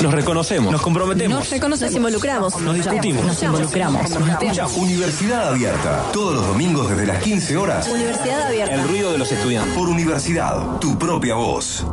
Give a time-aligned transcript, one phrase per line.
[0.00, 0.70] Nos reconocemos.
[0.70, 1.38] Nos comprometemos.
[1.40, 1.90] Nos reconocemos.
[1.90, 2.60] Nos involucramos.
[2.60, 3.24] Nos discutimos.
[3.24, 4.10] Nos involucramos.
[4.10, 4.76] Nos escuchamos.
[4.76, 6.04] Universidad Abierta.
[6.12, 7.88] Todos los domingos desde las 15 horas.
[7.88, 8.74] Universidad Abierta.
[8.74, 9.74] El ruido de los estudiantes.
[9.74, 10.78] Por Universidad.
[10.78, 11.84] Tu propia voz.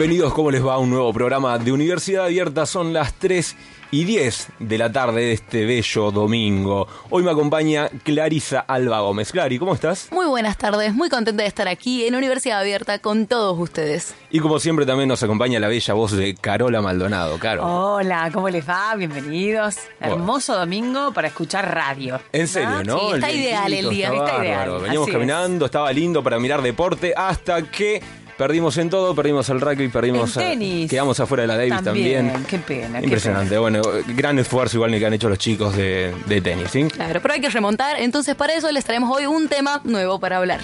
[0.00, 0.78] Bienvenidos, ¿cómo les va?
[0.78, 2.64] Un nuevo programa de Universidad Abierta.
[2.64, 3.54] Son las 3
[3.90, 6.88] y 10 de la tarde de este bello domingo.
[7.10, 9.30] Hoy me acompaña Clarisa Alba Gómez.
[9.30, 10.08] Clari, ¿cómo estás?
[10.10, 14.14] Muy buenas tardes, muy contenta de estar aquí en Universidad Abierta con todos ustedes.
[14.30, 17.38] Y como siempre también nos acompaña la bella voz de Carola Maldonado.
[17.38, 17.66] Caro.
[17.66, 18.94] Hola, ¿cómo les va?
[18.96, 19.76] Bienvenidos.
[20.00, 22.18] Hermoso domingo para escuchar radio.
[22.32, 23.00] En serio, ¿no?
[23.00, 24.80] Sí, está ideal el día, está ideal.
[24.80, 28.00] Veníamos caminando, estaba lindo para mirar deporte hasta que
[28.40, 30.34] Perdimos en todo, perdimos el rugby, perdimos.
[30.38, 30.90] El tenis.
[30.90, 32.42] quedamos afuera de la Davis también.
[32.48, 32.98] Qué pena.
[33.02, 33.58] Impresionante.
[33.58, 33.82] Bueno,
[34.16, 36.84] gran esfuerzo igual que han hecho los chicos de, tenis, ¿sí?
[36.84, 38.00] Claro, pero hay que remontar.
[38.00, 40.60] Entonces, para eso les traemos hoy un tema nuevo para hablar.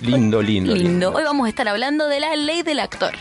[0.00, 0.74] Lindo, lindo.
[0.74, 1.12] Lindo.
[1.12, 3.12] Hoy vamos a estar hablando de la ley del actor.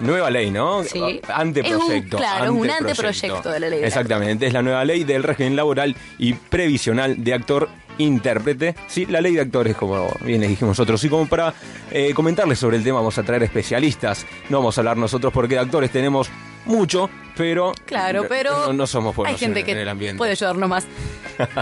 [0.00, 0.82] Nueva ley, ¿no?
[0.84, 1.20] Sí.
[1.28, 2.16] Anteproyecto.
[2.16, 3.84] claro, es un anteproyecto de la ley.
[3.84, 7.68] Exactamente, es la nueva ley del régimen laboral y previsional de actor
[7.98, 9.06] intérprete, ¿sí?
[9.06, 11.02] la ley de actores, como bien les dijimos nosotros.
[11.04, 11.54] Y como para
[11.90, 14.26] eh, comentarles sobre el tema, vamos a traer especialistas.
[14.48, 16.28] No vamos a hablar nosotros porque de actores tenemos
[16.64, 17.72] mucho, pero.
[17.86, 18.72] Claro, pero.
[18.72, 20.18] No, somos buenos hay gente en, que el ambiente.
[20.18, 20.86] Puede ayudarnos más.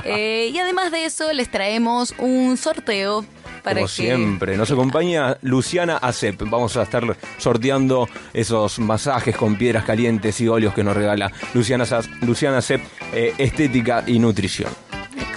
[0.04, 3.24] Eh, y además de eso, les traemos un sorteo.
[3.62, 6.42] Para Como siempre, nos acompaña Luciana Acep.
[6.50, 11.84] Vamos a estar sorteando esos masajes con piedras calientes y óleos que nos regala Luciana,
[12.22, 14.70] Luciana Acep, eh, Estética y Nutrición.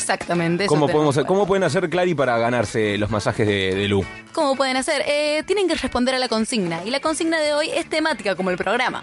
[0.05, 0.67] Exactamente.
[0.67, 4.05] ¿Cómo, podemos, ¿Cómo pueden hacer, Clary, para ganarse los masajes de, Lu?
[4.33, 5.03] ¿Cómo pueden hacer?
[5.07, 6.83] Eh, tienen que responder a la consigna.
[6.85, 9.01] Y la consigna de hoy es temática, como el programa.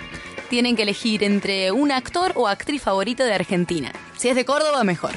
[0.48, 3.92] Tienen que elegir entre un actor o actriz favorito de Argentina.
[4.16, 5.12] Si es de Córdoba, mejor.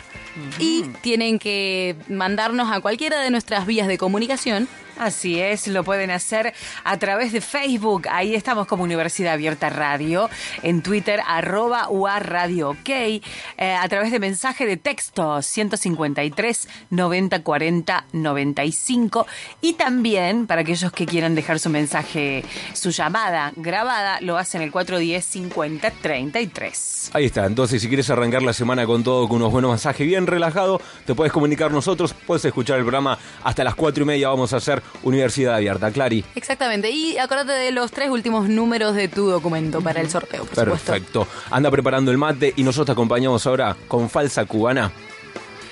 [0.59, 4.67] Y tienen que mandarnos a cualquiera de nuestras vías de comunicación
[4.97, 8.07] Así es, lo pueden hacer a través de Facebook.
[8.09, 10.29] Ahí estamos como Universidad Abierta Radio.
[10.63, 12.89] En Twitter, arroba UA Radio OK.
[12.89, 13.21] Eh,
[13.57, 19.27] a través de mensaje de texto 153 90 40 95.
[19.61, 24.71] Y también, para aquellos que quieran dejar su mensaje, su llamada grabada, lo hacen el
[24.71, 27.11] 410 50 33.
[27.13, 27.45] Ahí está.
[27.45, 31.13] Entonces, si quieres arrancar la semana con todo, con unos buenos mensajes bien relajado, te
[31.15, 32.13] puedes comunicar nosotros.
[32.13, 34.29] Puedes escuchar el programa hasta las 4 y media.
[34.29, 36.25] Vamos a hacer Universidad Abierta, Clary.
[36.35, 40.65] Exactamente, y acuérdate de los tres últimos números de tu documento para el sorteo, por
[40.65, 41.27] Perfecto.
[41.51, 44.91] Anda preparando el mate y nosotros te acompañamos ahora con Falsa Cubana,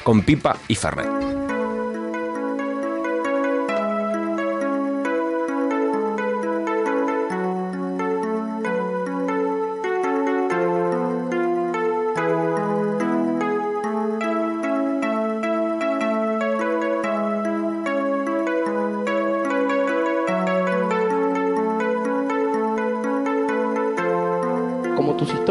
[0.04, 1.43] con Pipa y Ferret.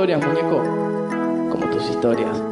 [0.03, 2.52] Historias, muñeco, como tus historias.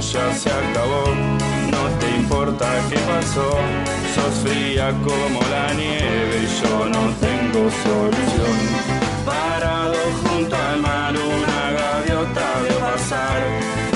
[0.00, 1.04] Ya se acabó.
[1.70, 3.50] No te importa qué pasó,
[4.14, 8.56] sos fría como la nieve y yo no tengo solución.
[9.24, 13.40] Parado junto al mar, una gaviota veo pasar.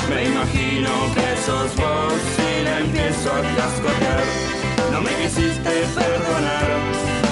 [0.08, 4.24] Me imagino que sos vos y la empiezo a cascotear.
[4.92, 6.68] No me quisiste perdonar,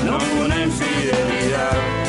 [0.05, 2.08] no fue una infidelidad.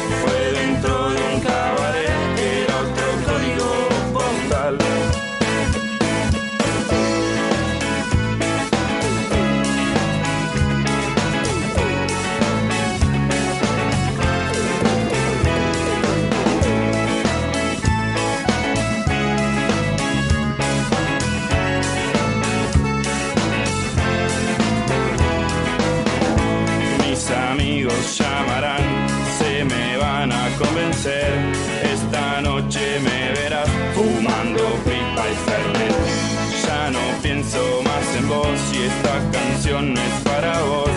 [38.32, 40.89] Y esta canción no es para vos.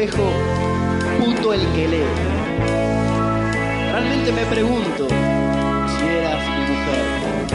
[0.00, 0.30] Espejo,
[1.18, 2.04] puto el que lee.
[3.92, 7.50] Realmente me pregunto si eras mi mujer.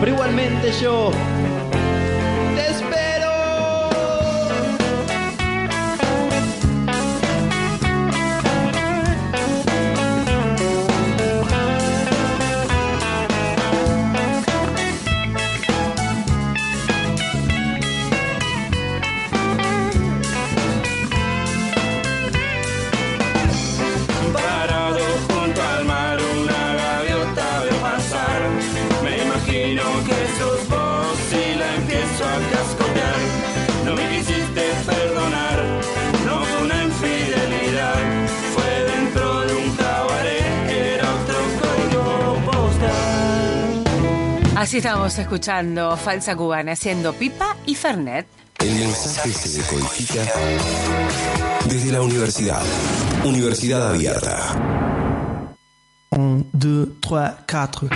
[0.00, 1.12] Pero igualmente yo
[44.58, 48.26] Así estábamos escuchando Falsa Cubana haciendo pipa y Fernet.
[48.58, 50.24] El mensaje se decodifica
[51.66, 52.60] desde la universidad.
[53.24, 55.54] Universidad Abierta.
[56.10, 57.88] 1, 2, 3, 4.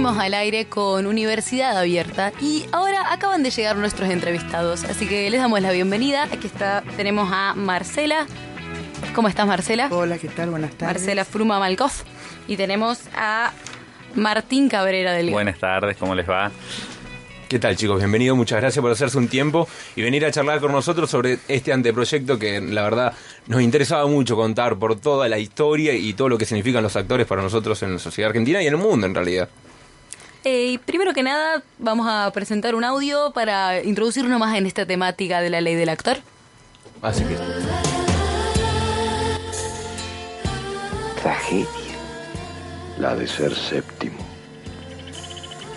[0.00, 5.28] Seguimos al aire con Universidad Abierta y ahora acaban de llegar nuestros entrevistados, así que
[5.28, 6.24] les damos la bienvenida.
[6.32, 8.26] Aquí está, tenemos a Marcela.
[9.14, 9.88] ¿Cómo estás, Marcela?
[9.90, 10.48] Hola, ¿qué tal?
[10.48, 11.02] Buenas tardes.
[11.02, 12.04] Marcela Fruma Malkoff.
[12.48, 13.52] Y tenemos a
[14.14, 16.50] Martín Cabrera del Buenas tardes, ¿cómo les va?
[17.46, 17.98] ¿Qué tal chicos?
[17.98, 21.74] Bienvenidos, muchas gracias por hacerse un tiempo y venir a charlar con nosotros sobre este
[21.74, 23.12] anteproyecto que la verdad
[23.48, 27.26] nos interesaba mucho contar por toda la historia y todo lo que significan los actores
[27.26, 29.50] para nosotros en la sociedad argentina y en el mundo en realidad.
[30.44, 35.40] Eh, primero que nada, vamos a presentar un audio para introducirnos más en esta temática
[35.40, 36.18] de la ley del actor.
[37.02, 37.36] Así que...
[41.20, 41.66] Tragedia.
[42.98, 44.18] La de ser séptimo.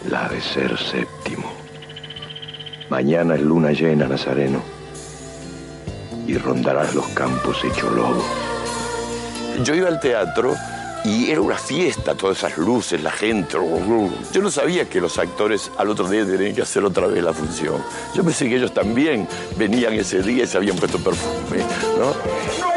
[0.09, 1.51] La de ser séptimo.
[2.89, 4.61] Mañana es luna llena, Nazareno.
[6.25, 8.23] Y rondarás los campos hecho lobo.
[9.63, 10.55] Yo iba al teatro
[11.03, 13.57] y era una fiesta, todas esas luces, la gente.
[14.31, 17.33] Yo no sabía que los actores al otro día tenían que hacer otra vez la
[17.33, 17.83] función.
[18.13, 21.63] Yo pensé que ellos también venían ese día y se habían puesto perfume,
[21.97, 22.72] ¿no?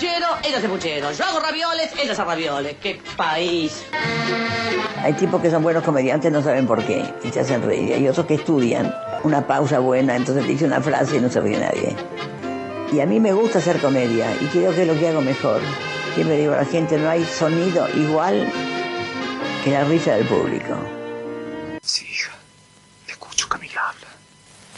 [0.00, 1.12] Puchero, ella hace puchero.
[1.12, 2.76] Yo hago ravioles, ella hace ravioles.
[2.80, 3.84] ¡Qué país!
[5.02, 7.92] Hay tipos que son buenos comediantes, no saben por qué, y se hacen reír.
[7.92, 11.40] Hay otros que estudian una pausa buena, entonces te dice una frase y no se
[11.40, 11.94] ríe nadie.
[12.90, 15.60] Y a mí me gusta hacer comedia y creo que es lo que hago mejor.
[16.14, 18.50] Siempre digo a la gente, no hay sonido igual
[19.62, 20.76] que la risa del público.
[21.82, 22.32] Sí, hija.
[23.06, 24.08] Escucho que me habla.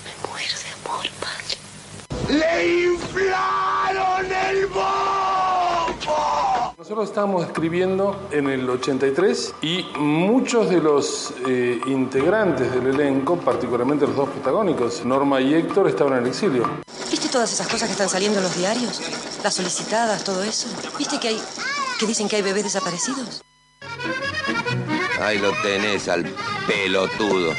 [0.04, 2.40] Me muero de amor, padre.
[2.40, 5.01] ¡Le inflaron el bombo!
[6.92, 14.06] Nosotros estábamos escribiendo en el 83 y muchos de los eh, integrantes del elenco, particularmente
[14.06, 16.68] los dos protagónicos, Norma y Héctor, estaban en el exilio.
[17.10, 19.00] ¿Viste todas esas cosas que están saliendo en los diarios?
[19.42, 20.68] Las solicitadas, todo eso.
[20.98, 21.40] ¿Viste que hay
[21.98, 23.42] que dicen que hay bebés desaparecidos?
[25.18, 26.26] Ahí lo tenés al
[26.66, 27.54] pelotudo.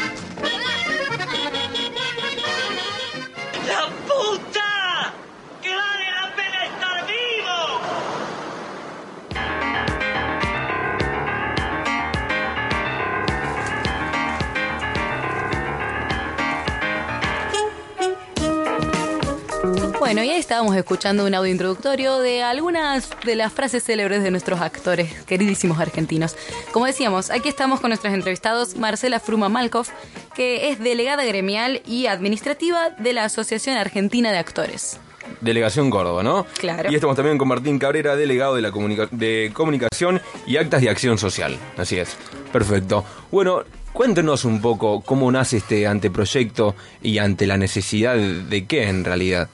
[20.14, 24.30] Bueno, y ahí estábamos escuchando un audio introductorio de algunas de las frases célebres de
[24.30, 26.36] nuestros actores, queridísimos argentinos.
[26.72, 29.88] Como decíamos, aquí estamos con nuestros entrevistados, Marcela Fruma Malkov,
[30.36, 35.00] que es delegada gremial y administrativa de la Asociación Argentina de Actores.
[35.42, 36.46] Delegación Córdoba, ¿no?
[36.60, 36.92] Claro.
[36.92, 40.92] Y estamos también con Martín Cabrera, delegado de la comunica- de Comunicación y Actas de
[40.92, 41.58] Acción Social.
[41.76, 42.16] Así es.
[42.52, 43.04] Perfecto.
[43.32, 48.88] Bueno, cuéntenos un poco cómo nace este anteproyecto y ante la necesidad de, de qué
[48.90, 49.50] en realidad.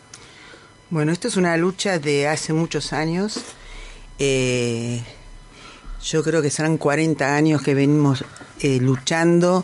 [0.91, 3.39] Bueno, esto es una lucha de hace muchos años.
[4.17, 5.03] Eh,
[6.03, 8.25] yo creo que serán 40 años que venimos
[8.62, 9.63] eh, luchando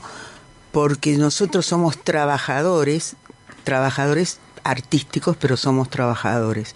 [0.72, 3.16] porque nosotros somos trabajadores,
[3.64, 6.76] trabajadores artísticos, pero somos trabajadores.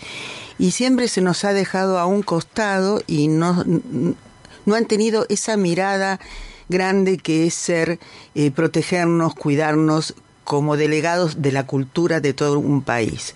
[0.57, 3.63] Y siempre se nos ha dejado a un costado y no,
[4.65, 6.19] no han tenido esa mirada
[6.69, 7.99] grande que es ser,
[8.33, 13.35] eh, protegernos, cuidarnos como delegados de la cultura de todo un país.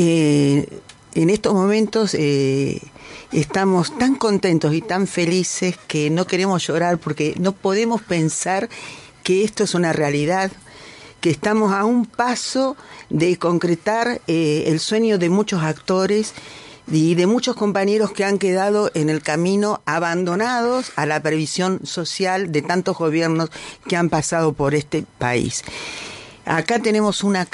[0.00, 0.68] Eh,
[1.16, 2.80] en estos momentos eh,
[3.32, 8.68] estamos tan contentos y tan felices que no queremos llorar porque no podemos pensar
[9.24, 10.52] que esto es una realidad,
[11.20, 12.76] que estamos a un paso
[13.10, 16.32] de concretar eh, el sueño de muchos actores
[16.86, 22.52] y de muchos compañeros que han quedado en el camino abandonados a la previsión social
[22.52, 23.50] de tantos gobiernos
[23.88, 25.64] que han pasado por este país.
[26.48, 27.46] Acá tenemos una,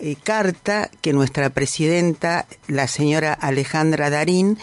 [0.00, 4.58] eh, carta que nuestra presidenta, la señora Alejandra Darín,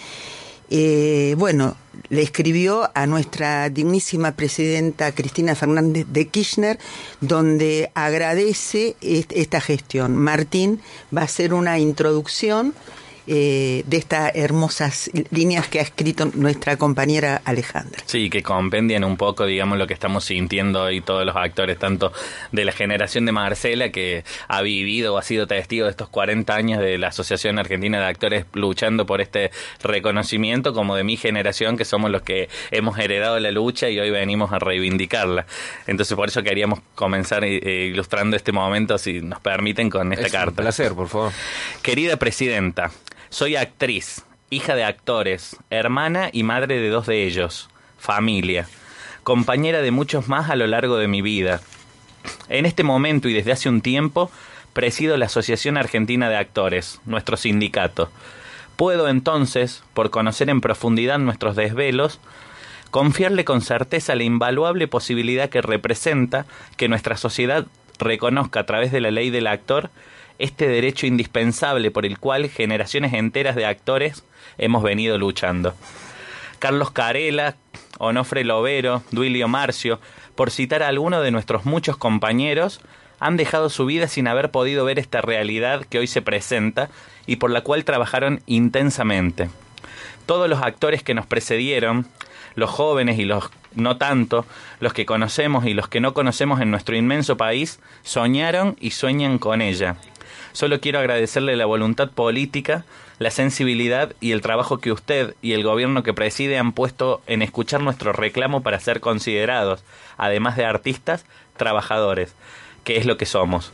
[0.69, 1.77] eh, bueno,
[2.09, 6.79] le escribió a nuestra dignísima presidenta Cristina Fernández de Kirchner,
[7.21, 10.17] donde agradece est- esta gestión.
[10.17, 10.81] Martín
[11.15, 12.73] va a hacer una introducción
[13.31, 18.01] eh, de estas hermosas líneas que ha escrito nuestra compañera Alejandra.
[18.07, 22.11] Sí, que compendian un poco, digamos, lo que estamos sintiendo hoy todos los actores, tanto
[22.51, 26.55] de la generación de Marcela, que ha vivido o ha sido testigo de estos 40
[26.55, 29.51] años de la Asociación Argentina de Actores luchando por este
[29.83, 34.09] reconocimiento, como de mi generación, que somos los que hemos heredado la lucha y hoy
[34.09, 35.45] venimos a reivindicarla.
[35.87, 40.33] Entonces, por eso queríamos comenzar eh, ilustrando este momento, si nos permiten, con esta Es
[40.33, 40.61] un carta.
[40.63, 41.31] placer, por favor.
[41.81, 42.91] Querida Presidenta,
[43.29, 48.67] soy actriz, hija de actores, hermana y madre de dos de ellos, familia,
[49.23, 51.61] compañera de muchos más a lo largo de mi vida.
[52.49, 54.31] En este momento y desde hace un tiempo,
[54.73, 58.11] presido la Asociación Argentina de Actores, nuestro sindicato.
[58.75, 62.19] Puedo entonces, por conocer en profundidad nuestros desvelos,
[62.91, 66.45] confiarle con certeza la invaluable posibilidad que representa
[66.77, 67.67] que nuestra sociedad
[67.99, 69.91] reconozca a través de la ley del actor
[70.39, 74.23] este derecho indispensable por el cual generaciones enteras de actores
[74.57, 75.75] hemos venido luchando.
[76.59, 77.55] Carlos Carela,
[77.99, 79.99] Onofre Lovero, Duilio Marcio,
[80.35, 82.81] por citar a algunos de nuestros muchos compañeros,
[83.19, 86.89] han dejado su vida sin haber podido ver esta realidad que hoy se presenta
[87.25, 89.49] y por la cual trabajaron intensamente.
[90.25, 92.07] Todos los actores que nos precedieron,
[92.55, 94.45] los jóvenes y los no tanto,
[94.79, 99.37] los que conocemos y los que no conocemos en nuestro inmenso país, soñaron y sueñan
[99.37, 99.97] con ella.
[100.51, 102.85] Solo quiero agradecerle la voluntad política,
[103.19, 107.41] la sensibilidad y el trabajo que usted y el gobierno que preside han puesto en
[107.41, 109.83] escuchar nuestro reclamo para ser considerados,
[110.17, 111.25] además de artistas,
[111.57, 112.33] trabajadores,
[112.83, 113.71] que es lo que somos.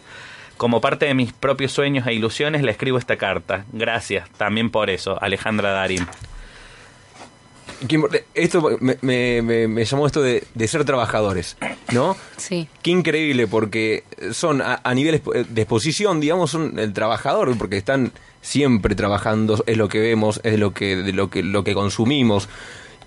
[0.58, 3.66] Como parte de mis propios sueños e ilusiones le escribo esta carta.
[3.74, 6.08] Gracias también por eso, Alejandra Darín.
[7.88, 11.58] Import- Esto me, me- me- me llamó esto de, de ser trabajadores,
[11.92, 12.16] ¿no?
[12.38, 12.68] Sí.
[12.82, 18.12] Qué increíble, porque son a, a nivel de exposición, digamos, son el trabajador, porque están
[18.42, 22.48] siempre trabajando, es lo que vemos, es lo que, de lo que, lo que consumimos.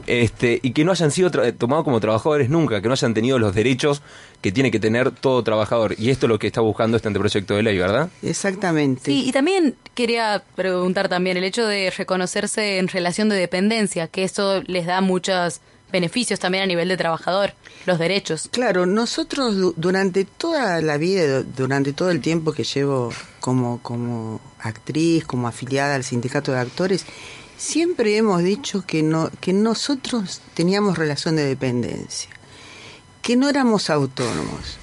[0.07, 3.39] Este, y que no hayan sido tra- tomados como trabajadores nunca, que no hayan tenido
[3.39, 4.03] los derechos
[4.41, 5.95] que tiene que tener todo trabajador.
[5.99, 8.09] Y esto es lo que está buscando este anteproyecto de ley, ¿verdad?
[8.23, 9.03] Exactamente.
[9.05, 14.25] Sí, y también quería preguntar también el hecho de reconocerse en relación de dependencia, que
[14.25, 17.55] eso les da muchos beneficios también a nivel de trabajador,
[17.87, 18.49] los derechos.
[18.53, 23.81] Claro, nosotros du- durante toda la vida, du- durante todo el tiempo que llevo como,
[23.83, 27.07] como actriz, como afiliada al sindicato de actores,
[27.59, 32.31] siempre hemos dicho que, no, que nosotros teníamos relación de dependencia,
[33.21, 34.79] que no éramos autónomos.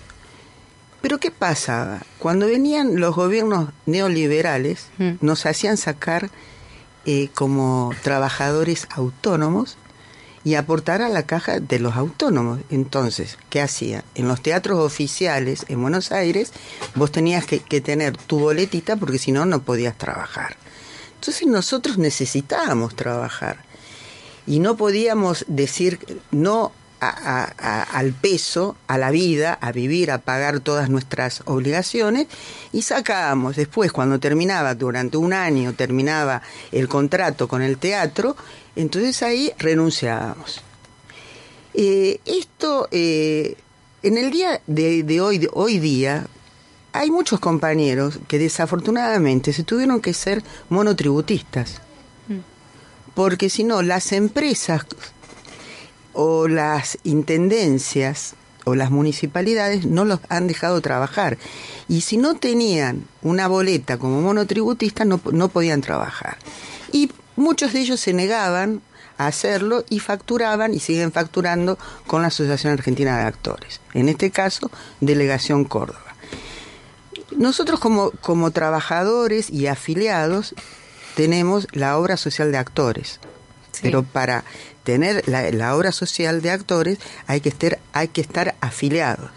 [1.01, 2.01] Pero ¿qué pasaba?
[2.19, 4.87] Cuando venían los gobiernos neoliberales,
[5.21, 6.29] nos hacían sacar
[7.05, 9.77] eh, como trabajadores autónomos
[10.43, 12.59] y aportar a la caja de los autónomos.
[12.71, 14.03] Entonces, ¿qué hacía?
[14.15, 16.51] En los teatros oficiales en Buenos Aires,
[16.95, 20.57] vos tenías que, que tener tu boletita porque si no, no podías trabajar.
[21.25, 23.57] Entonces nosotros necesitábamos trabajar
[24.45, 25.97] y no podíamos decir
[26.29, 32.27] no al peso, a la vida, a vivir, a pagar todas nuestras obligaciones
[32.71, 38.35] y sacábamos después, cuando terminaba, durante un año terminaba el contrato con el teatro,
[38.75, 40.61] entonces ahí renunciábamos.
[41.73, 43.57] Eh, esto, eh,
[44.03, 46.27] en el día de, de hoy, de hoy día,
[46.95, 51.81] hay muchos compañeros que desafortunadamente se tuvieron que ser monotributistas
[53.15, 54.85] porque si no, las empresas
[56.13, 58.35] o las intendencias
[58.65, 61.37] o las municipalidades no los han dejado trabajar.
[61.87, 66.37] Y si no tenían una boleta como monotributistas, no, no podían trabajar.
[66.91, 68.81] Y muchos de ellos se negaban
[69.17, 73.79] a hacerlo y facturaban y siguen facturando con la Asociación Argentina de Actores.
[73.93, 76.04] En este caso, Delegación Córdoba.
[77.31, 80.53] Nosotros como, como trabajadores y afiliados
[81.15, 83.19] tenemos la obra social de actores.
[83.81, 84.43] Pero para
[84.83, 89.29] tener la, la obra social de actores hay que, estar, hay que estar afiliados.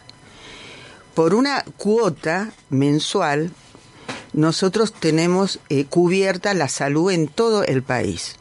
[1.14, 3.50] Por una cuota mensual,
[4.32, 8.36] nosotros tenemos eh, cubierta la salud en todo el país.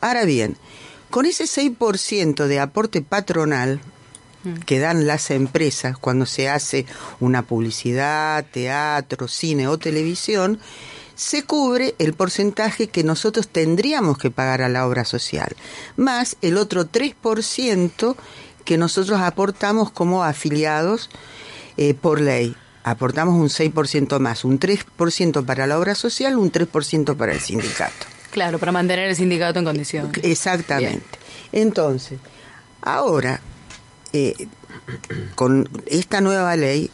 [0.00, 0.56] Ahora bien,
[1.10, 3.80] con ese 6% de aporte patronal
[4.66, 6.86] que dan las empresas cuando se hace
[7.20, 10.58] una publicidad, teatro, cine o televisión,
[11.14, 15.54] se cubre el porcentaje que nosotros tendríamos que pagar a la obra social,
[15.96, 18.16] más el otro 3%
[18.64, 21.10] que nosotros aportamos como afiliados
[21.76, 22.56] eh, por ley.
[22.84, 28.06] Aportamos un 6% más, un 3% para la obra social, un 3% para el sindicato.
[28.32, 30.10] Claro, para mantener el sindicato en condición.
[30.22, 31.18] Exactamente.
[31.52, 32.18] Entonces,
[32.80, 33.40] ahora,
[34.12, 34.48] eh,
[35.34, 36.90] con esta nueva ley,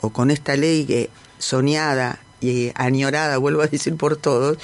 [0.00, 4.58] o con esta ley que soñada y añorada, vuelvo a decir por todos,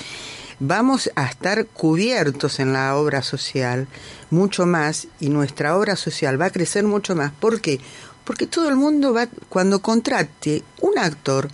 [0.61, 3.87] vamos a estar cubiertos en la obra social
[4.31, 7.33] mucho más y nuestra obra social va a crecer mucho más.
[7.33, 7.81] ¿Por qué?
[8.25, 11.49] Porque todo el mundo va, cuando contrate un actor,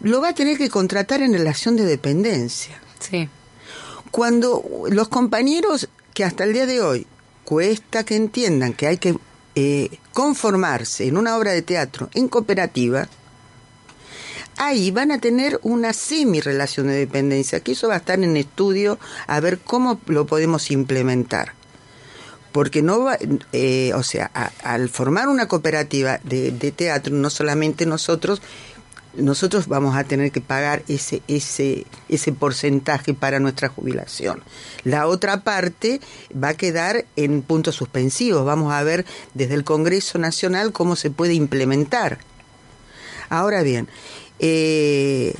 [0.00, 2.80] lo va a tener que contratar en relación de dependencia.
[2.98, 3.28] Sí.
[4.10, 7.06] Cuando los compañeros que hasta el día de hoy
[7.44, 9.16] cuesta que entiendan que hay que
[9.54, 13.08] eh, conformarse en una obra de teatro en cooperativa,
[14.56, 18.98] ahí van a tener una semi-relación de dependencia, que eso va a estar en estudio
[19.26, 21.54] a ver cómo lo podemos implementar.
[22.52, 23.16] Porque no va,
[23.52, 24.26] eh, o sea,
[24.62, 28.42] al formar una cooperativa de teatro, no solamente nosotros,
[29.14, 34.42] nosotros vamos a tener que pagar ese, ese, ese porcentaje para nuestra jubilación.
[34.84, 36.00] La otra parte
[36.32, 38.44] va a quedar en puntos suspensivos.
[38.44, 42.18] Vamos a ver desde el Congreso Nacional cómo se puede implementar.
[43.28, 43.88] Ahora bien,
[44.38, 45.34] eh,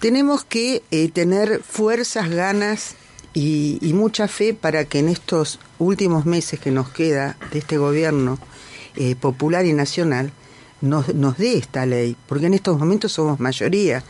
[0.00, 2.94] tenemos que eh, tener fuerzas, ganas
[3.34, 8.38] y, mucha fe para que en estos últimos meses que nos queda de este gobierno
[8.96, 10.32] eh, popular y nacional
[10.80, 14.02] nos, nos dé esta ley, porque en estos momentos somos mayoría.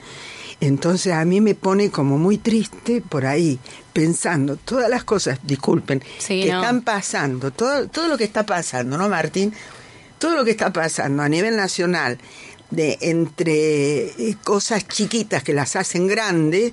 [0.61, 3.59] Entonces a mí me pone como muy triste por ahí,
[3.93, 6.61] pensando todas las cosas, disculpen, Sí, que no.
[6.61, 9.53] están pasando, todo, todo lo que está pasando, ¿no, Martín?
[10.19, 12.19] Todo lo que está pasando a nivel nacional,
[12.71, 16.73] de entre eh, cosas chiquitas que las hacen grandes,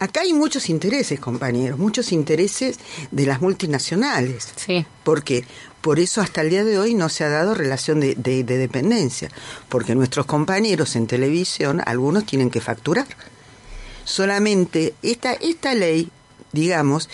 [0.00, 2.78] acá hay muchos intereses, compañeros, muchos intereses
[3.12, 4.48] de las multinacionales.
[4.56, 4.84] Sí.
[5.04, 5.44] Porque
[5.80, 8.58] por eso hasta el día de hoy no se ha dado relación de, de- de
[8.58, 9.30] dependencia,
[9.68, 13.06] porque nuestros compañeros en televisión, algunos tienen que facturar.
[14.04, 16.10] Solamente esta, esta ley,
[16.52, 17.08] digamos,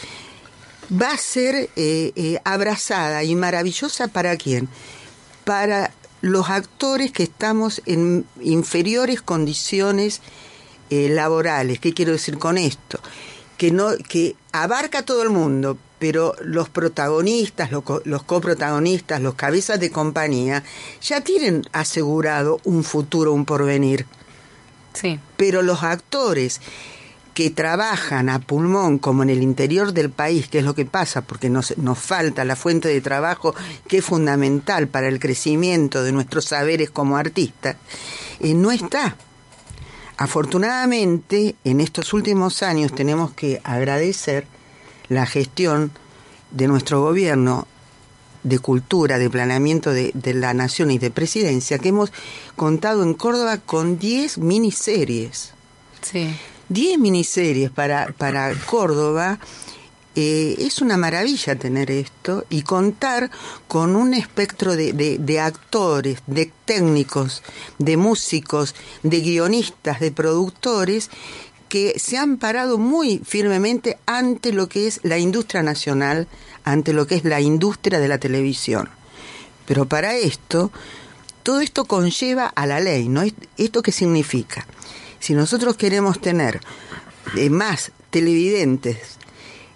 [0.91, 4.69] va a ser eh, eh, abrazada y maravillosa para quién?
[5.45, 10.21] Para los actores que estamos en inferiores condiciones
[10.91, 11.79] eh, laborales.
[11.81, 13.01] ¿Qué quiero decir con esto?
[13.59, 19.21] Que no, que abarca a todo el mundo, pero los protagonistas, los, co- los coprotagonistas,
[19.21, 20.63] los cabezas de compañía,
[21.01, 24.07] ya tienen asegurado un futuro, un porvenir.
[24.93, 25.19] Sí.
[25.37, 26.61] Pero los actores
[27.35, 31.21] que trabajan a pulmón como en el interior del país, que es lo que pasa,
[31.21, 33.55] porque nos, nos falta la fuente de trabajo
[33.89, 37.77] que es fundamental para el crecimiento de nuestros saberes como artistas,
[38.41, 39.17] eh, no está.
[40.17, 44.47] Afortunadamente, en estos últimos años tenemos que agradecer
[45.09, 45.91] la gestión
[46.51, 47.67] de nuestro gobierno
[48.43, 52.13] de cultura, de planeamiento de, de la nación y de presidencia, que hemos
[52.55, 55.53] contado en Córdoba con 10 miniseries.
[56.03, 56.29] Sí.
[56.69, 59.39] 10 miniseries para, para Córdoba.
[60.15, 63.31] eh, es una maravilla tener esto y contar
[63.69, 67.43] con un espectro de, de- de actores, de técnicos,
[67.79, 71.11] de músicos, de guionistas, de productores
[71.69, 76.29] que se han parado muy firmemente ante lo que es la industria nacional,
[76.65, 78.89] ante lo que es la industria de la televisión.
[79.67, 80.71] Pero para esto,
[81.43, 83.23] todo esto conlleva a la ley, ¿no?
[83.57, 84.67] ¿Esto qué significa?
[85.19, 86.61] Si nosotros queremos tener
[87.37, 89.19] eh, más televidentes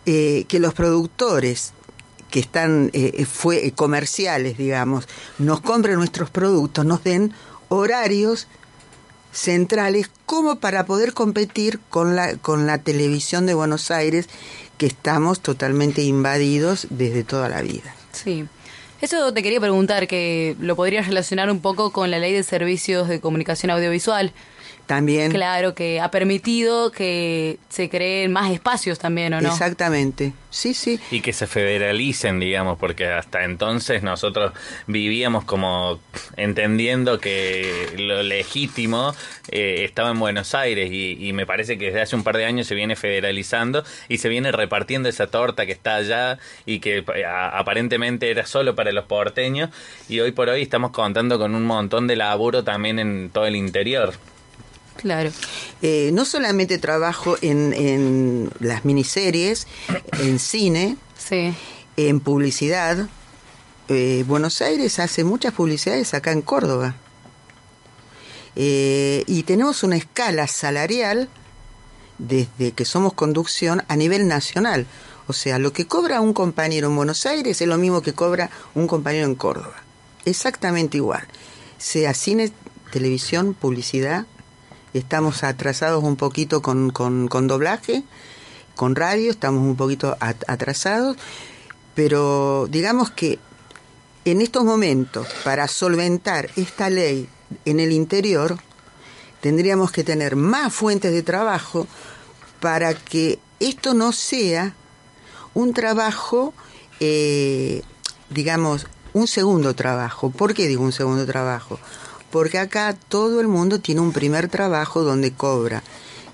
[0.06, 1.72] eh, que los productores
[2.30, 7.34] que están eh, fue, eh, comerciales, digamos, nos compren nuestros productos, nos den
[7.68, 8.46] horarios
[9.32, 14.28] centrales como para poder competir con la, con la televisión de Buenos Aires,
[14.78, 17.94] que estamos totalmente invadidos desde toda la vida.
[18.12, 18.46] Sí.
[19.00, 23.08] Eso te quería preguntar, que lo podrías relacionar un poco con la ley de servicios
[23.08, 24.32] de comunicación audiovisual.
[24.90, 25.30] También.
[25.30, 29.48] Claro, que ha permitido que se creen más espacios también, ¿o no?
[29.48, 30.32] Exactamente.
[30.50, 30.98] Sí, sí.
[31.12, 34.52] Y que se federalicen, digamos, porque hasta entonces nosotros
[34.88, 36.00] vivíamos como
[36.36, 39.14] entendiendo que lo legítimo
[39.52, 42.44] eh, estaba en Buenos Aires y, y me parece que desde hace un par de
[42.46, 47.04] años se viene federalizando y se viene repartiendo esa torta que está allá y que
[47.14, 49.70] eh, a- aparentemente era solo para los porteños
[50.08, 53.54] y hoy por hoy estamos contando con un montón de laburo también en todo el
[53.54, 54.14] interior.
[55.00, 55.30] Claro.
[55.80, 59.66] Eh, no solamente trabajo en, en las miniseries,
[60.20, 60.96] en cine,
[61.96, 63.08] en publicidad.
[63.88, 66.96] Eh, Buenos Aires hace muchas publicidades acá en Córdoba.
[68.56, 71.28] Eh, y tenemos una escala salarial
[72.18, 74.86] desde que somos conducción a nivel nacional.
[75.28, 78.50] O sea, lo que cobra un compañero en Buenos Aires es lo mismo que cobra
[78.74, 79.82] un compañero en Córdoba.
[80.26, 81.26] Exactamente igual.
[81.78, 82.52] Sea cine,
[82.92, 84.26] televisión, publicidad.
[84.94, 88.02] Estamos atrasados un poquito con, con, doblaje,
[88.74, 91.16] con radio, estamos un poquito at- atrasados.
[91.94, 93.38] Pero digamos que
[94.24, 97.28] en estos momentos, para solventar esta ley
[97.64, 98.58] en el interior,
[99.40, 101.86] tendríamos que tener más fuentes de trabajo
[102.60, 104.74] para que esto no sea
[105.54, 106.52] un trabajo,
[107.00, 107.82] eh,
[108.28, 110.30] digamos, un segundo trabajo.
[110.30, 111.78] ¿Por qué digo un segundo trabajo?
[112.30, 115.82] Porque acá todo el mundo tiene un primer trabajo donde cobra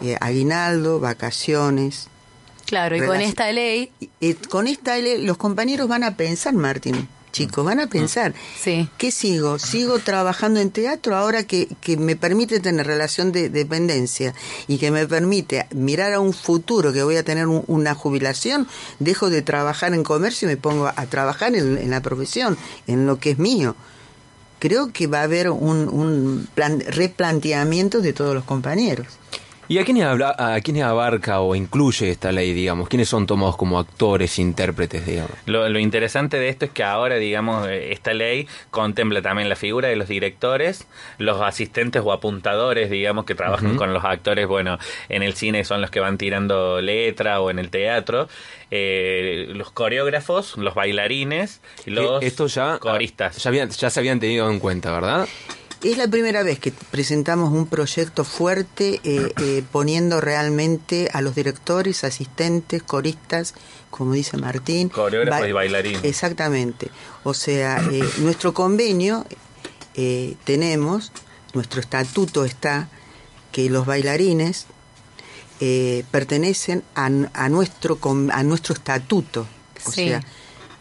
[0.00, 2.08] eh, aguinaldo, vacaciones.
[2.66, 3.92] Claro, y con esta ley...
[4.20, 8.34] eh, con esta ley los compañeros van a pensar, Martín, chicos, van a pensar,
[8.98, 9.58] ¿qué sigo?
[9.58, 14.34] ¿Sigo trabajando en teatro ahora que, que me permite tener relación de dependencia
[14.66, 18.66] y que me permite mirar a un futuro que voy a tener un- una jubilación?
[18.98, 23.06] Dejo de trabajar en comercio y me pongo a trabajar en, en la profesión, en
[23.06, 23.76] lo que es mío.
[24.66, 29.06] Creo que va a haber un, un plan- replanteamiento de todos los compañeros.
[29.68, 32.88] ¿Y a quiénes, habla, a quiénes abarca o incluye esta ley, digamos?
[32.88, 35.32] ¿Quiénes son tomados como actores, intérpretes, digamos?
[35.46, 39.56] Lo, lo interesante de esto es que ahora, digamos, eh, esta ley contempla también la
[39.56, 40.86] figura de los directores,
[41.18, 45.80] los asistentes o apuntadores, digamos, que trabajan con los actores, bueno, en el cine son
[45.80, 48.28] los que van tirando letra o en el teatro,
[48.70, 53.42] eh, los coreógrafos, los bailarines, los Eh, esto ya, coristas.
[53.42, 55.26] Ya, habían- ya se habían tenido en cuenta, ¿verdad?
[55.90, 61.34] Es la primera vez que presentamos un proyecto fuerte eh, eh, poniendo realmente a los
[61.34, 63.54] directores, asistentes, coristas,
[63.90, 64.88] como dice Martín.
[64.88, 66.02] Coreógrafos ba- y bailarines.
[66.04, 66.90] Exactamente.
[67.24, 69.26] O sea, eh, nuestro convenio
[69.94, 71.12] eh, tenemos,
[71.54, 72.88] nuestro estatuto está
[73.52, 74.66] que los bailarines
[75.60, 77.98] eh, pertenecen a, a nuestro
[78.32, 79.46] a nuestro estatuto.
[79.86, 80.08] O Sí.
[80.08, 80.22] sea,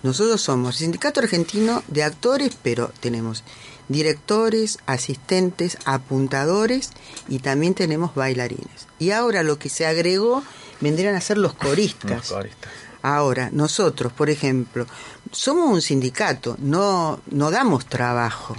[0.03, 3.43] nosotros somos Sindicato Argentino de Actores, pero tenemos
[3.89, 6.91] directores, asistentes, apuntadores
[7.27, 8.87] y también tenemos bailarines.
[8.99, 10.43] Y ahora lo que se agregó
[10.81, 12.11] vendrían a ser los coristas.
[12.11, 12.71] Los coristas.
[13.01, 14.87] Ahora, nosotros, por ejemplo,
[15.31, 18.55] somos un sindicato, no, no damos trabajo.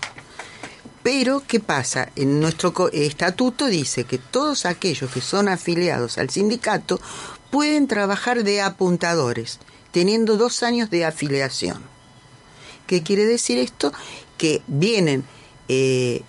[1.03, 2.11] Pero, ¿qué pasa?
[2.15, 7.01] En nuestro estatuto dice que todos aquellos que son afiliados al sindicato
[7.51, 9.59] pueden trabajar de apuntadores,
[9.91, 11.96] teniendo dos años de afiliación.
[12.87, 13.93] ¿Qué quiere decir esto?
[14.39, 15.25] Que vienen
[15.69, 16.23] eh,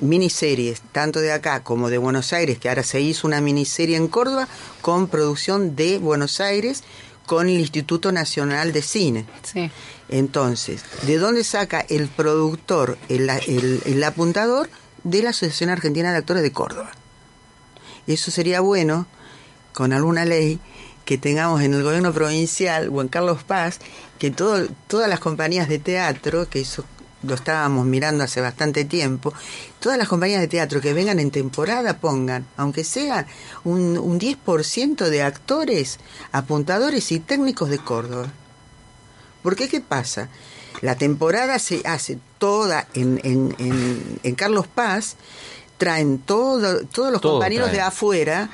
[0.00, 4.08] miniseries, tanto de acá como de Buenos Aires, que ahora se hizo una miniserie en
[4.08, 4.48] Córdoba
[4.80, 6.82] con producción de Buenos Aires
[7.26, 9.26] con el Instituto Nacional de Cine.
[9.44, 9.70] Sí.
[10.08, 14.68] Entonces, ¿de dónde saca el productor, el, el- el apuntador?
[15.04, 16.92] De la Asociación Argentina de Actores de Córdoba.
[18.06, 19.06] Eso sería bueno,
[19.72, 20.60] con alguna ley,
[21.04, 23.78] que tengamos en el gobierno provincial o en Carlos Paz,
[24.18, 26.84] que todo, todas las compañías de teatro, que eso
[27.22, 29.32] lo estábamos mirando hace bastante tiempo,
[29.80, 33.26] todas las compañías de teatro que vengan en temporada pongan, aunque sea
[33.64, 35.98] un, un 10% de actores,
[36.32, 38.32] apuntadores y técnicos de Córdoba.
[39.42, 40.28] Porque ¿qué pasa?
[40.80, 45.16] La temporada se hace toda en, en, en, en Carlos Paz,
[45.78, 47.76] traen todo, todos los Todo compañeros traen.
[47.76, 48.50] de afuera,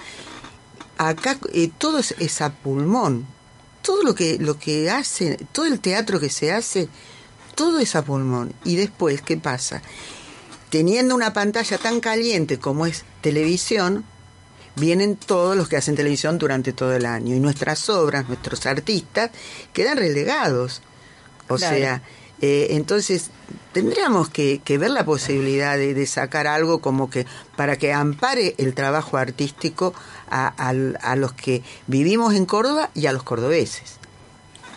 [0.98, 3.26] acá eh, todo es, es a pulmón.
[3.82, 6.88] Todo lo que, lo que hace, todo el teatro que se hace,
[7.54, 8.52] todo es a pulmón.
[8.64, 9.80] Y después, ¿qué pasa?
[10.70, 14.04] Teniendo una pantalla tan caliente como es televisión,
[14.76, 17.34] vienen todos los que hacen televisión durante todo el año.
[17.34, 19.30] Y nuestras obras, nuestros artistas,
[19.72, 20.82] quedan relegados.
[21.48, 21.76] O Claro.
[21.76, 22.02] sea,
[22.40, 23.30] eh, entonces
[23.72, 29.16] tendríamos que, ver la posibilidad de, sacar algo como que para que ampare el trabajo
[29.16, 29.94] artístico
[30.30, 30.72] a,
[31.16, 33.98] los que vivimos en Córdoba y a los cordobeses.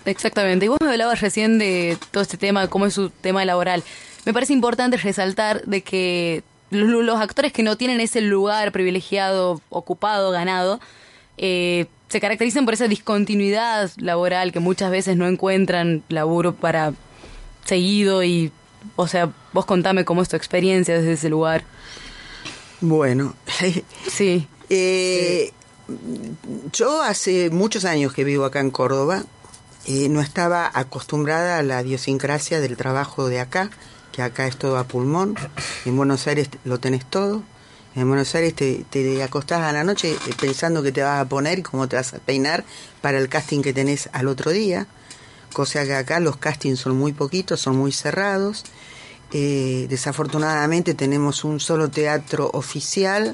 [0.05, 0.65] Exactamente.
[0.65, 3.83] Y vos me hablabas recién de todo este tema, cómo es su tema laboral.
[4.25, 9.61] Me parece importante resaltar de que lo- los actores que no tienen ese lugar privilegiado,
[9.69, 10.79] ocupado, ganado,
[11.37, 16.93] eh, se caracterizan por esa discontinuidad laboral que muchas veces no encuentran laburo para
[17.65, 18.51] seguido y,
[18.95, 21.63] o sea, vos contame cómo es tu experiencia desde ese lugar.
[22.81, 23.35] Bueno,
[24.09, 24.47] sí.
[24.69, 25.51] Eh,
[26.71, 29.23] yo hace muchos años que vivo acá en Córdoba,
[29.85, 33.69] eh, no estaba acostumbrada a la idiosincrasia del trabajo de acá,
[34.11, 35.35] que acá es todo a pulmón,
[35.85, 37.43] en Buenos Aires lo tenés todo,
[37.95, 41.59] en Buenos Aires te, te acostás a la noche pensando que te vas a poner
[41.59, 42.63] y cómo te vas a peinar
[43.01, 44.87] para el casting que tenés al otro día,
[45.53, 48.63] cosa que acá los castings son muy poquitos, son muy cerrados.
[49.33, 53.33] Eh, desafortunadamente tenemos un solo teatro oficial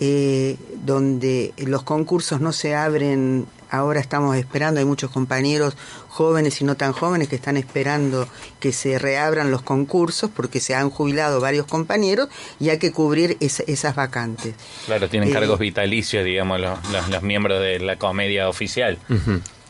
[0.00, 3.46] eh, donde los concursos no se abren.
[3.70, 5.76] Ahora estamos esperando, hay muchos compañeros
[6.08, 8.26] jóvenes y no tan jóvenes que están esperando
[8.60, 13.36] que se reabran los concursos porque se han jubilado varios compañeros y hay que cubrir
[13.40, 14.54] es- esas vacantes.
[14.86, 18.96] Claro, tienen Eh, cargos vitalicios, digamos, los, los- los miembros de la comedia oficial.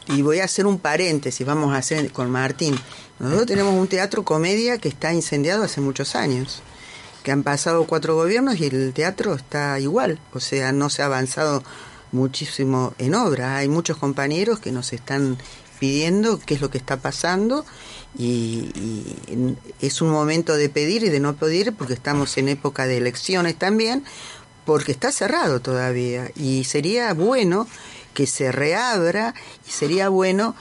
[0.08, 2.78] Y voy a hacer un paréntesis, vamos a hacer con Martín.
[3.18, 6.62] Nosotros tenemos un teatro comedia que está incendiado hace muchos años,
[7.22, 11.06] que han pasado cuatro gobiernos y el teatro está igual, o sea, no se ha
[11.06, 11.62] avanzado
[12.10, 13.58] muchísimo en obra.
[13.58, 15.36] Hay muchos compañeros que nos están
[15.78, 17.66] pidiendo qué es lo que está pasando
[18.16, 22.86] y, y es un momento de pedir y de no pedir porque estamos en época
[22.86, 24.04] de elecciones también,
[24.64, 27.66] porque está cerrado todavía y sería bueno
[28.18, 29.32] que se reabra
[29.64, 30.56] y sería bueno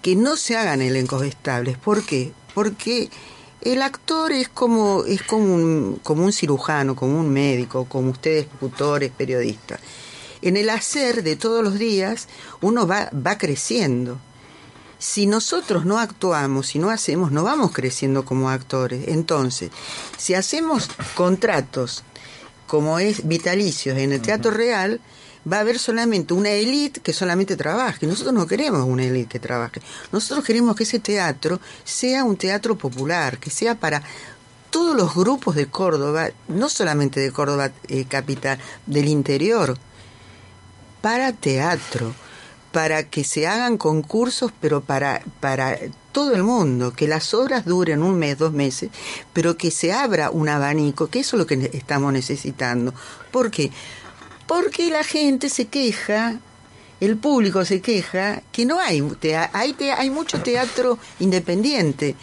[0.00, 1.76] que no se hagan elencos estables.
[1.76, 2.32] ¿Por qué?
[2.54, 3.10] Porque
[3.62, 8.46] el actor es como es como un, como un cirujano, como un médico, como ustedes
[8.46, 9.80] locutores, periodistas.
[10.40, 12.28] En el hacer de todos los días
[12.60, 14.20] uno va, va creciendo.
[14.96, 19.08] Si nosotros no actuamos, si no hacemos, no vamos creciendo como actores.
[19.08, 19.72] Entonces,
[20.16, 22.04] si hacemos contratos
[22.68, 25.00] como es vitalicios en el teatro real,
[25.50, 28.06] va a haber solamente una élite que solamente trabaje.
[28.06, 29.80] Nosotros no queremos una élite que trabaje.
[30.12, 34.02] Nosotros queremos que ese teatro sea un teatro popular, que sea para
[34.70, 39.78] todos los grupos de Córdoba, no solamente de Córdoba eh, capital, del interior,
[41.00, 42.12] para teatro,
[42.72, 45.78] para que se hagan concursos, pero para, para
[46.10, 48.90] todo el mundo, que las obras duren un mes, dos meses,
[49.32, 52.92] pero que se abra un abanico, que eso es lo que estamos necesitando.
[53.30, 53.70] ¿Por qué?
[53.70, 53.94] Porque
[54.90, 56.38] la gente se queja,
[57.00, 59.02] el público se queja, que no hay,
[59.52, 62.14] hay, te- hay mucho teatro independiente,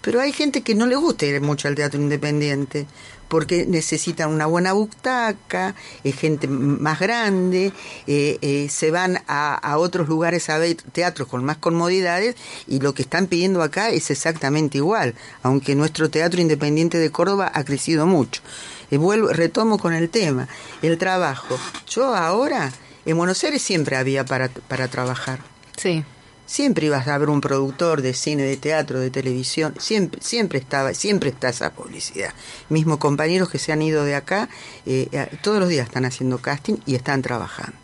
[0.00, 2.86] pero hay gente que no le gusta ir mucho al teatro independiente,
[3.28, 7.72] porque necesitan una buena butaca, es gente más grande,
[8.06, 12.36] eh, eh, se van a otros lugares a ver teatros con más comodidades
[12.68, 17.50] y lo que están pidiendo acá es exactamente igual, aunque nuestro teatro independiente de Córdoba
[17.52, 18.42] ha crecido mucho.
[18.90, 20.48] Eh, vuelvo, retomo con el tema,
[20.82, 21.58] el trabajo.
[21.88, 22.72] Yo ahora,
[23.06, 25.40] en Buenos Aires siempre había para, para trabajar.
[25.76, 26.04] Sí.
[26.46, 30.92] Siempre ibas a ver un productor de cine, de teatro, de televisión, siempre, siempre estaba,
[30.92, 32.34] siempre está esa publicidad.
[32.68, 34.50] Mismo compañeros que se han ido de acá,
[34.84, 35.08] eh,
[35.42, 37.78] todos los días están haciendo casting y están trabajando.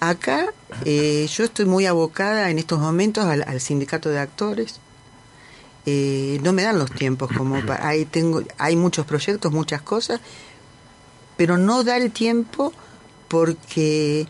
[0.00, 0.52] Acá
[0.84, 4.80] eh, yo estoy muy abocada en estos momentos al, al sindicato de actores.
[5.86, 10.20] Eh, no me dan los tiempos como pa- hay tengo hay muchos proyectos muchas cosas
[11.38, 12.72] pero no da el tiempo
[13.28, 14.26] porque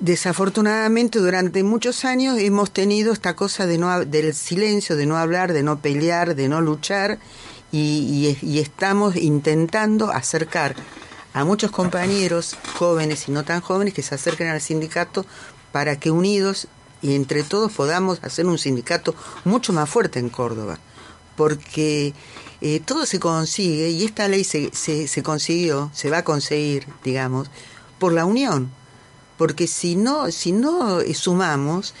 [0.00, 5.52] desafortunadamente durante muchos años hemos tenido esta cosa de no del silencio de no hablar
[5.52, 7.18] de no pelear de no luchar
[7.72, 10.76] y, y estamos intentando acercar
[11.32, 15.26] a muchos compañeros jóvenes y no tan jóvenes que se acerquen al sindicato
[15.72, 16.68] para que unidos
[17.04, 19.14] y entre todos podamos hacer un sindicato
[19.44, 20.80] mucho más fuerte en Córdoba
[21.36, 22.12] porque
[22.60, 27.50] eh, todo se consigue y esta ley se, se, consiguió, se va a conseguir, digamos,
[27.98, 28.70] por la unión.
[29.36, 31.94] Porque si no, si no sumamos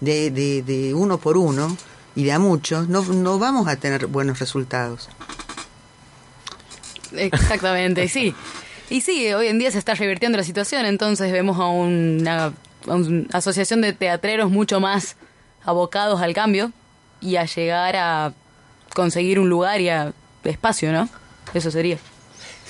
[0.00, 1.76] de, de, de uno por uno
[2.14, 5.08] y de a muchos, no, no vamos a tener buenos resultados.
[7.12, 8.34] Exactamente, sí.
[8.90, 12.52] Y sí, hoy en día se está revirtiendo la situación, entonces vemos a una
[13.32, 15.16] asociación de teatreros mucho más
[15.64, 16.72] abocados al cambio
[17.20, 18.32] y a llegar a
[18.94, 20.12] conseguir un lugar y a
[20.44, 21.08] espacio, ¿no?
[21.54, 21.98] Eso sería.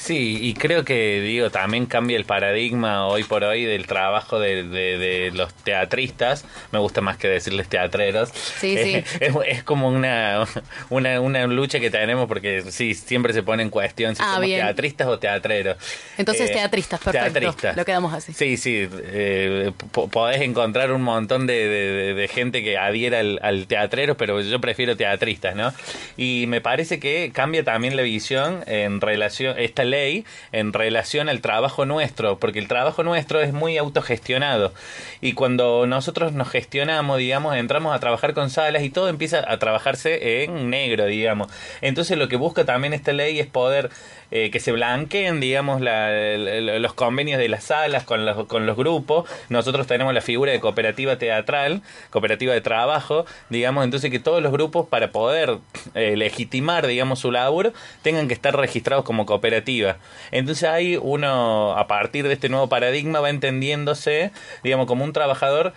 [0.02, 4.64] Sí, y creo que, digo, también cambia el paradigma hoy por hoy del trabajo de,
[4.64, 6.44] de- de los teatristas.
[6.72, 8.30] Me gusta más que decirles teatreros.
[8.30, 10.44] Sí, Eh, Es, es como una,
[10.90, 14.46] una, una lucha que tenemos porque, sí, siempre se pone en cuestión si Ah, somos
[14.46, 14.60] bien.
[14.60, 15.76] teatristas o teatreros.
[16.18, 17.32] Entonces, Eh, teatristas, perfecto.
[17.34, 17.76] teatristas.
[17.76, 18.32] Lo quedamos así.
[18.32, 24.16] Sí, sí, eh, po- podés encontrar un montón de gente que adhiera al, al teatrero,
[24.16, 25.72] pero yo prefiero teatristas, ¿no?
[26.16, 31.40] Y me parece que cambia también la visión en relación, esta ley, en relación al
[31.40, 34.72] trabajo nuestro, porque el trabajo nuestro es muy autogestionado.
[35.20, 39.58] Y cuando nosotros nos gestionamos, digamos, entramos a trabajar con salas y todo empieza a
[39.58, 41.48] trabajarse en negro, digamos.
[41.80, 43.90] Entonces lo que busca también esta ley es poder
[44.34, 49.28] eh, que se blanqueen, digamos, los convenios de las salas con los, con los grupos.
[49.50, 54.50] Nosotros tenemos la figura de cooperativa teatral, cooperativa de trabajo, digamos, entonces que todos los
[54.50, 55.58] grupos para poder
[55.94, 59.81] eh, legitimar, digamos, su labor, tengan que estar registrados como cooperativa.
[60.30, 65.72] Entonces ahí uno, a partir de este nuevo paradigma, va entendiéndose, digamos, como un trabajador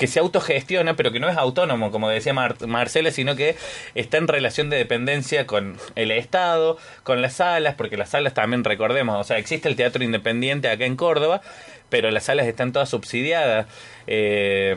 [0.00, 3.54] que se autogestiona, pero que no es autónomo, como decía Mar- Marcela, sino que
[3.94, 8.64] está en relación de dependencia con el Estado, con las salas, porque las salas también
[8.64, 11.42] recordemos, o sea, existe el teatro independiente acá en Córdoba,
[11.90, 13.66] pero las salas están todas subsidiadas.
[14.06, 14.74] Eh,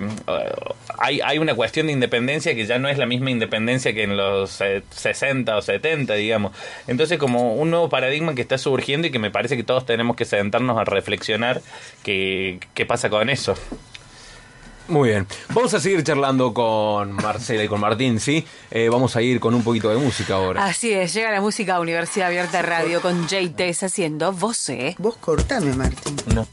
[1.00, 4.18] hay, hay una cuestión de independencia que ya no es la misma independencia que en
[4.18, 6.52] los eh, 60 o 70, digamos.
[6.88, 10.18] Entonces, como un nuevo paradigma que está surgiendo y que me parece que todos tenemos
[10.18, 11.62] que sentarnos a reflexionar
[12.04, 13.56] qué, qué pasa con eso.
[14.88, 15.28] Muy bien.
[15.50, 18.46] Vamos a seguir charlando con Marcela y con Martín, ¿sí?
[18.70, 20.66] Eh, vamos a ir con un poquito de música ahora.
[20.66, 24.96] Así es, llega la música a Universidad Abierta Radio con Jay Tess haciendo Voce.
[25.00, 26.16] Vos cortame, Martín.
[26.34, 26.48] No.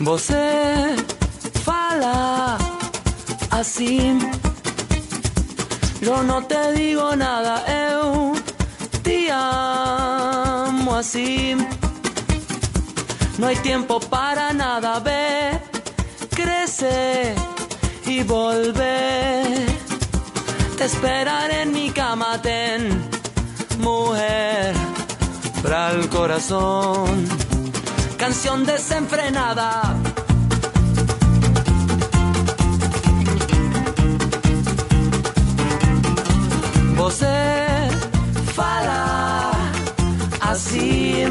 [0.00, 0.87] Você
[3.58, 4.16] así.
[6.00, 8.32] Yo no te digo nada, eu
[9.02, 11.56] te amo así.
[13.38, 15.60] No hay tiempo para nada, ve,
[16.30, 17.34] crece
[18.06, 19.66] y volver.
[20.76, 22.80] Te esperaré en mi cama, ten,
[23.78, 24.74] mujer,
[25.62, 27.26] para el corazón.
[28.16, 29.96] Canción desenfrenada.
[37.08, 37.24] Você
[38.54, 39.50] fala
[40.42, 41.24] así.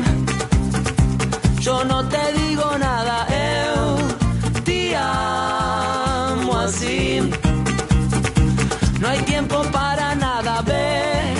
[1.59, 7.21] Yo no te digo nada, eu te amo así.
[8.99, 11.35] No hay tiempo para nada, ve,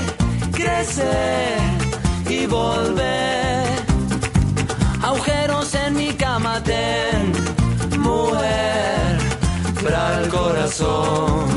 [0.51, 1.57] crece
[2.29, 3.65] y volver.
[5.01, 7.33] Agujeros en mi cama, ten,
[7.99, 9.17] mujer,
[9.81, 11.56] para el corazón.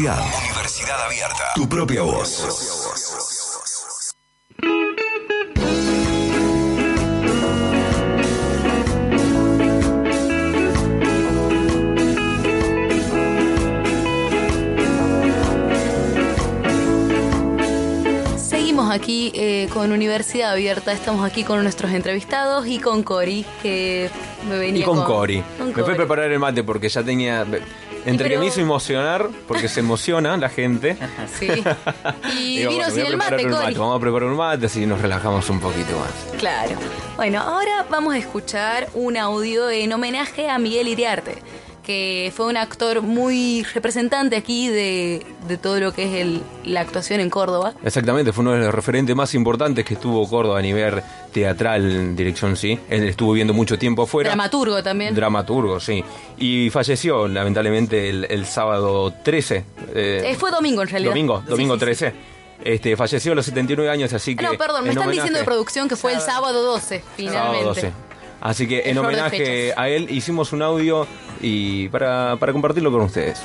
[0.00, 1.04] Universidad.
[1.04, 1.52] Abierta.
[1.54, 2.69] Tu propia voz.
[19.32, 24.10] Eh, con Universidad Abierta, estamos aquí con nuestros entrevistados y con Cori, que
[24.48, 25.42] me venía Y con Cori.
[25.58, 27.46] con Me fui a preparar el mate porque ya tenía.
[28.06, 30.96] Entre que me hizo emocionar, porque se emociona la gente.
[31.38, 31.48] Sí.
[32.38, 33.74] Y Digo, vino bueno, voy sin el mate, Cori.
[33.74, 36.38] Vamos a preparar un mate así nos relajamos un poquito más.
[36.38, 36.76] Claro.
[37.16, 41.36] Bueno, ahora vamos a escuchar un audio en homenaje a Miguel Iriarte,
[41.84, 46.80] que fue un actor muy representante aquí de, de todo lo que es el- la
[46.82, 47.72] actuación en Córdoba.
[47.82, 51.02] Exactamente, fue uno de los referentes más importantes que estuvo Córdoba a nivel
[51.32, 52.78] teatral, en dirección sí.
[52.88, 54.30] Él estuvo viviendo mucho tiempo afuera.
[54.30, 55.14] Dramaturgo también.
[55.14, 56.04] Dramaturgo, sí.
[56.38, 59.64] Y falleció, lamentablemente, el, el sábado 13.
[59.94, 61.10] eh, Eh, fue domingo en realidad.
[61.12, 61.84] domingo, domingo sí, sí.
[61.86, 62.14] 13.
[62.62, 64.44] Este, falleció a los 79 años, así que.
[64.44, 67.48] Ah, No, perdón, me están homenaje- diciendo de producción que fue el sábado 12, finalmente.
[67.48, 67.92] Sábado 12.
[68.40, 71.06] Así que en Error homenaje a él hicimos un audio
[71.42, 73.40] y para, para compartirlo con ustedes.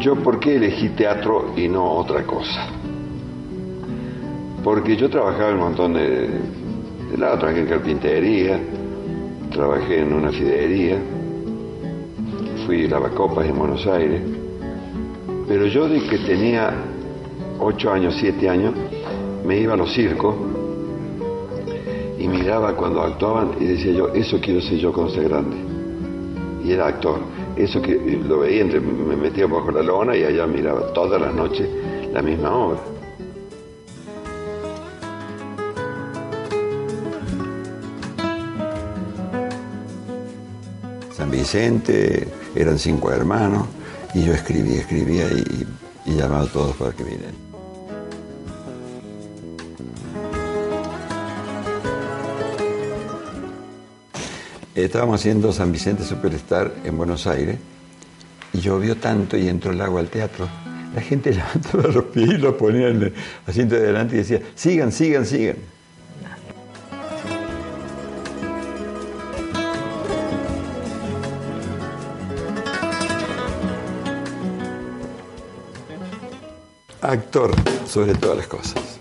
[0.00, 2.68] Yo, ¿por qué elegí teatro y no otra cosa?
[4.62, 6.28] Porque yo trabajaba en un montón de,
[7.10, 8.60] de lado, trabajé en carpintería,
[9.50, 10.98] trabajé en una fidería,
[12.66, 14.20] fui lavacopas en Buenos Aires,
[15.46, 16.74] pero yo de que tenía
[17.58, 18.74] 8 años, 7 años,
[19.44, 20.34] me iba a los circos
[22.18, 25.56] y miraba cuando actuaban y decía yo, eso quiero ser yo cuando sea grande.
[26.64, 27.18] Y era actor.
[27.56, 27.94] Eso que
[28.26, 31.68] lo veía, entre, me metía bajo la lona y allá miraba todas las noches
[32.12, 32.80] la misma obra.
[41.12, 43.66] San Vicente, eran cinco hermanos,
[44.14, 45.66] y yo escribía, escribía y,
[46.04, 47.34] y llamaba a todos para que vinieran.
[54.74, 57.58] Estábamos haciendo San Vicente Superstar en Buenos Aires
[58.52, 60.48] y llovió tanto y entró el agua al teatro.
[60.94, 63.14] La gente levantaba los pies y los ponía en el
[63.46, 65.56] asiento de adelante y decía, sigan, sigan, sigan.
[77.04, 77.54] Actor
[77.86, 78.98] sobre todas las cosas.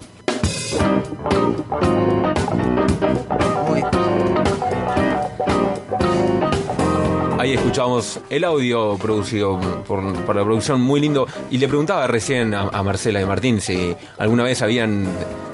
[7.40, 11.28] Ahí escuchamos el audio producido por, la producción, muy lindo.
[11.50, 15.08] Y le preguntaba recién a, Marcela y Martín si alguna vez habían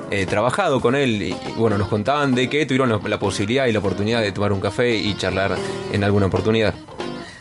[0.09, 1.21] eh, trabajado con él.
[1.21, 4.59] Y, bueno, nos contaban de que tuvieron la posibilidad y la oportunidad de tomar un
[4.59, 5.55] café y charlar
[5.91, 6.73] en alguna oportunidad.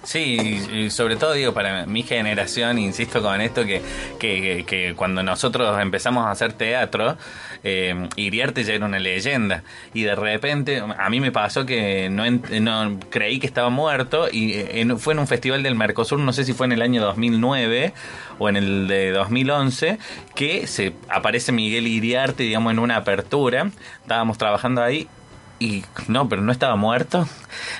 [0.09, 3.83] Sí, sobre todo digo, para mi generación, insisto con esto, que,
[4.19, 7.19] que, cuando nosotros empezamos a hacer teatro,
[7.63, 9.65] eh, Iriarte ya era una leyenda.
[9.93, 14.55] Y de repente, a mí me pasó que no, no creí que estaba muerto y
[14.55, 17.03] eh, en- fue en un festival del Mercosur, no sé si fue en el año
[17.03, 17.93] 2009
[18.39, 19.99] o en el de 2011,
[20.35, 23.71] que se aparece Miguel Iriarte, digamos, en una apertura.
[24.01, 25.07] Estábamos trabajando ahí
[25.59, 27.29] y no, pero no estaba muerto,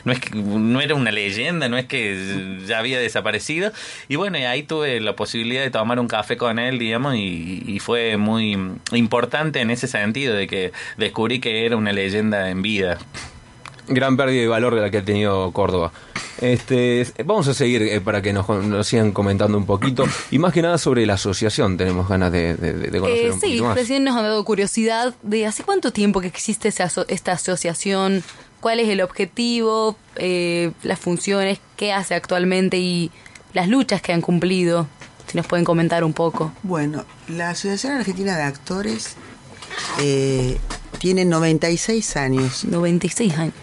[0.05, 3.73] no es que no era una leyenda, no es que ya había desaparecido.
[4.09, 7.63] Y bueno, y ahí tuve la posibilidad de tomar un café con él, digamos, y,
[7.67, 8.59] y fue muy
[8.93, 12.99] importante en ese sentido de que descubrí que era una leyenda en vida.
[13.89, 15.93] Gran pérdida de valor de la que ha tenido Córdoba.
[16.41, 20.05] Este, vamos a seguir eh, para que nos, nos sigan comentando un poquito.
[20.31, 23.41] Y más que nada sobre la asociación, tenemos ganas de, de- de conocer Eh, un
[23.41, 23.75] sí, más.
[23.75, 28.23] recién nos han dado curiosidad de hace cuánto tiempo que existe esa esta asociación,
[28.61, 33.11] cuál es el objetivo, eh, las funciones, qué hace actualmente y
[33.55, 34.87] las luchas que han cumplido.
[35.27, 36.53] Si nos pueden comentar un poco.
[36.63, 39.17] Bueno, la Asociación Argentina de Actores
[40.01, 40.59] eh,
[40.99, 42.65] tiene 96 años.
[42.65, 43.55] 96 años.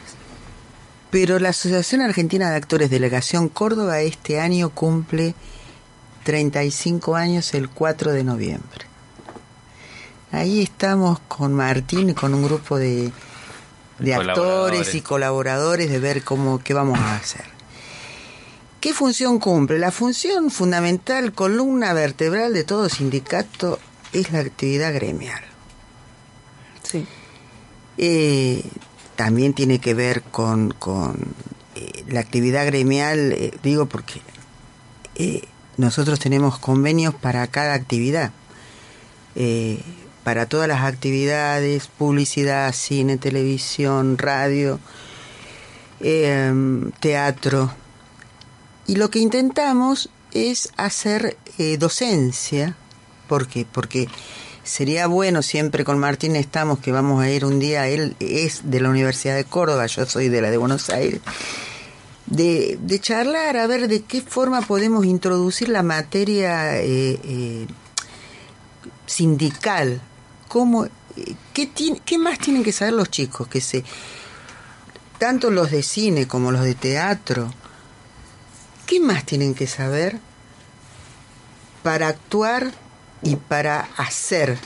[1.16, 5.34] Pero la Asociación Argentina de Actores Delegación Córdoba este año cumple
[6.26, 8.86] 35 años el 4 de noviembre.
[10.34, 13.14] Ahí estamos con Martín, con un grupo de,
[14.00, 17.46] de actores y colaboradores de ver cómo qué vamos a hacer.
[18.82, 19.80] ¿Qué función cumple?
[19.80, 23.80] La función fundamental, columna vertebral de todo sindicato,
[24.12, 25.46] es la actividad gremial.
[26.84, 27.08] Sí.
[27.98, 28.70] Eh,
[29.16, 31.16] también tiene que ver con, con,
[31.76, 34.22] eh, la actividad gremial, eh, digo porque
[35.16, 35.44] eh,
[35.78, 38.32] nosotros tenemos convenios para cada actividad.
[40.24, 44.80] Para todas las actividades, publicidad, cine, televisión, radio.
[46.00, 46.54] eh,
[47.02, 47.72] teatro.
[48.88, 51.38] Y lo que intentamos es hacer
[51.78, 52.76] docencia.
[53.28, 53.66] ¿Por qué?
[53.70, 54.08] Porque
[54.66, 58.82] sería bueno, siempre con Martín estamos, que vamos a ir un día, él es de
[58.82, 61.22] la Universidad de Córdoba, yo soy de la de Buenos Aires,
[62.26, 67.68] de, charlar, a ver de qué forma podemos introducir la materia eh, eh,
[69.06, 70.02] sindical.
[70.48, 70.90] ¿Cómo, eh,
[71.54, 71.70] qué,
[72.04, 73.48] ¿Qué más tienen que saber los chicos?
[73.48, 73.84] Que se,
[75.20, 77.54] tanto los de cine como los de teatro,
[78.88, 80.18] ¿qué más tienen que saber
[81.84, 82.74] para actuar
[83.22, 84.58] y para hacer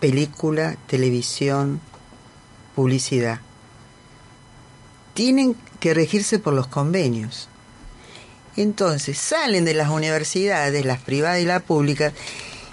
[0.00, 1.80] película, televisión,
[2.74, 3.40] publicidad?
[5.14, 7.48] Tienen que regirse por los convenios.
[8.56, 12.12] Entonces salen de las universidades, las privadas y las públicas,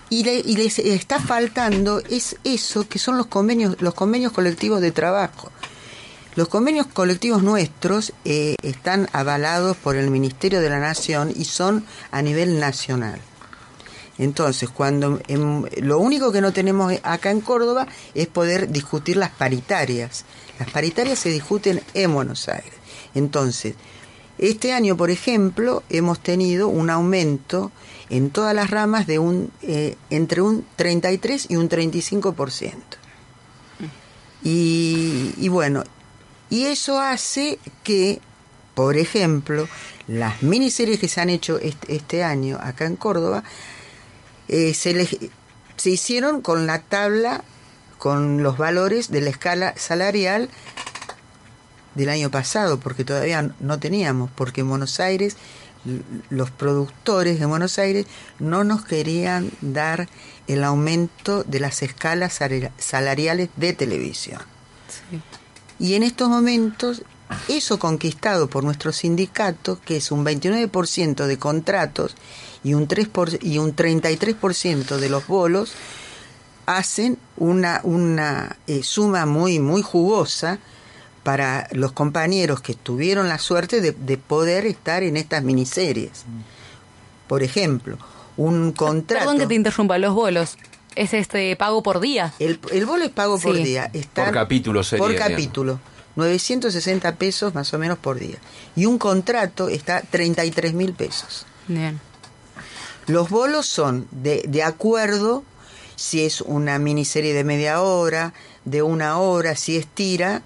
[0.09, 4.91] y, le- les está faltando es eso que son los convenios, los convenios colectivos de
[4.91, 5.51] trabajo.
[6.35, 11.85] Los convenios colectivos nuestros eh, están avalados por el Ministerio de la Nación y son
[12.11, 13.19] a nivel nacional.
[14.17, 15.19] Entonces, cuando
[15.81, 20.25] lo único que no tenemos acá en Córdoba es poder discutir las paritarias.
[20.59, 22.73] Las paritarias se discuten en Buenos Aires.
[23.15, 23.75] Entonces,
[24.37, 27.71] este año, por ejemplo, hemos tenido un aumento
[28.09, 32.73] en todas las ramas de un eh, entre un 33 y un 35%.
[34.43, 35.83] Y, y bueno,
[36.49, 38.19] y eso hace que,
[38.75, 39.67] por ejemplo,
[40.07, 43.43] las miniseries que se han hecho este, este año acá en Córdoba,
[44.47, 45.17] eh, se, les-
[45.77, 47.43] se hicieron con la tabla,
[47.97, 50.49] con los valores de la escala salarial
[51.95, 55.37] del año pasado, porque todavía no teníamos, porque en Buenos Aires
[56.29, 58.05] los productores de Buenos Aires
[58.39, 60.07] no nos querían dar
[60.47, 64.41] el aumento de las escalas sal- salariales de televisión.
[65.79, 67.03] Y en estos momentos,
[67.49, 72.15] eso conquistado por nuestro sindicato, que es un 29% de contratos
[72.63, 75.73] y un, 3 por- y un 33% de los bolos,
[76.65, 80.59] hacen una, una eh, suma muy, muy jugosa
[81.23, 86.23] para los compañeros que tuvieron la suerte de, de poder estar en estas miniseries.
[87.27, 87.97] Por ejemplo,
[88.37, 89.23] un contrato...
[89.25, 90.57] Perdón que te interrumpa, los bolos.
[90.95, 92.33] Es este pago por día.
[92.39, 93.89] El, el bolo es pago por día.
[93.93, 95.31] Están Por capítulo sería, Por digamos.
[95.31, 95.79] capítulo.
[96.15, 98.37] 960 pesos más o menos por día.
[98.75, 101.45] Y un contrato está 33 mil pesos.
[101.67, 101.99] Bien.
[103.07, 105.43] Los bolos son de, acuerdo
[105.95, 108.33] si es una miniserie de media hora,
[108.65, 110.41] de una hora, si es tira,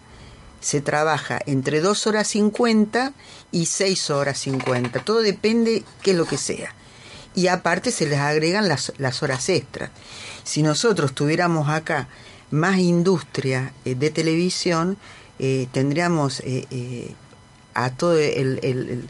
[0.60, 3.14] se trabaja entre 2 horas 50
[3.52, 5.00] y 6 horas 50.
[5.06, 6.74] Todo depende qué es lo que sea.
[7.36, 8.92] Y aparte se les agregan las,
[9.22, 9.92] horas extras.
[10.44, 12.08] Si nosotros tuviéramos acá
[12.50, 14.98] más industria eh, de televisión,
[15.38, 17.14] eh, tendríamos eh,
[17.76, 19.08] a todo el- el-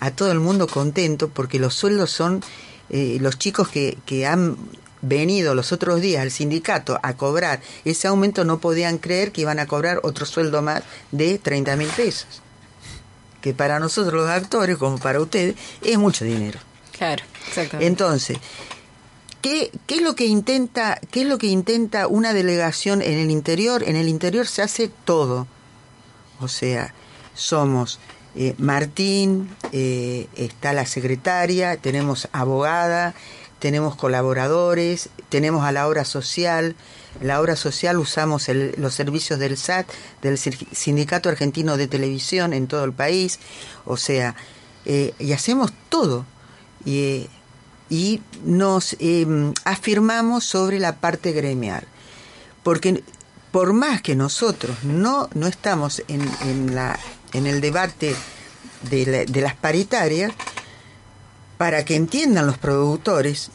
[0.00, 2.42] a todo el mundo contento porque los sueldos son
[2.90, 4.56] eh, los chicos que, que han
[5.02, 9.58] venido los otros días al sindicato a cobrar ese aumento no podían creer que iban
[9.58, 12.42] a cobrar otro sueldo más de 30 mil pesos.
[13.40, 16.60] Que para nosotros los actores como para ustedes es mucho dinero.
[16.92, 17.86] Claro, exactamente.
[17.86, 18.38] entonces
[19.40, 23.30] ¿Qué, qué es lo que intenta qué es lo que intenta una delegación en el
[23.30, 25.46] interior en el interior se hace todo.
[26.40, 26.92] O sea
[27.34, 28.00] somos
[28.36, 33.14] eh, Martín eh, está la secretaria tenemos abogada
[33.58, 36.76] tenemos colaboradores tenemos a la obra social.
[37.20, 39.86] La obra social usamos los servicios del SAT
[40.22, 43.38] del sindicato argentino de televisión en todo el país.
[43.84, 44.34] O sea
[44.86, 46.24] eh, y hacemos todo.
[46.86, 47.28] Y
[47.90, 49.26] y nos eh,
[49.64, 51.84] afirmamos sobre la parte gremial.
[52.62, 53.02] Porque
[53.50, 56.98] por más que nosotros no, no estamos en, en, la,
[57.32, 58.14] en el debate
[58.90, 60.32] de, la- de las paritarias,
[61.58, 63.50] para que entiendan los productores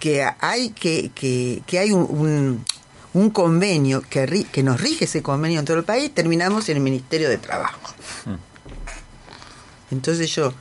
[0.00, 2.64] que hay, que, que, que hay un, un,
[3.12, 6.78] un convenio que, ri- que nos rige ese convenio en todo el país, terminamos en
[6.78, 7.94] el Ministerio de Trabajo.
[9.90, 10.52] Entonces yo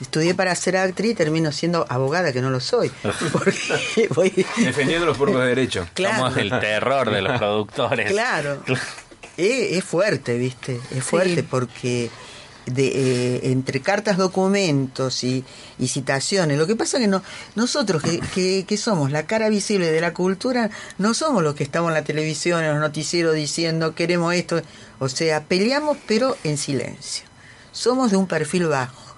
[0.00, 2.90] estudié para ser actriz y termino siendo abogada, que no lo soy.
[3.32, 4.30] Porque voy...
[4.56, 5.88] Defendiendo los propios derechos.
[5.94, 6.16] Claro.
[6.18, 8.10] Somos el terror de los productores.
[8.10, 8.62] Claro.
[9.38, 10.80] Es, es fuerte, ¿viste?
[10.90, 12.10] Es fuerte porque
[12.66, 15.44] de, eh, entre cartas, documentos y,
[15.78, 17.22] y citaciones, lo que pasa es que no,
[17.54, 21.62] nosotros que, que, que somos la cara visible de la cultura, no somos los que
[21.62, 24.60] estamos en la televisión, en los noticieros diciendo queremos esto.
[24.98, 27.24] O sea, peleamos pero en silencio.
[27.72, 29.16] Somos de un perfil bajo,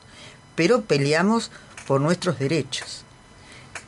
[0.54, 1.50] pero peleamos
[1.86, 3.04] por nuestros derechos.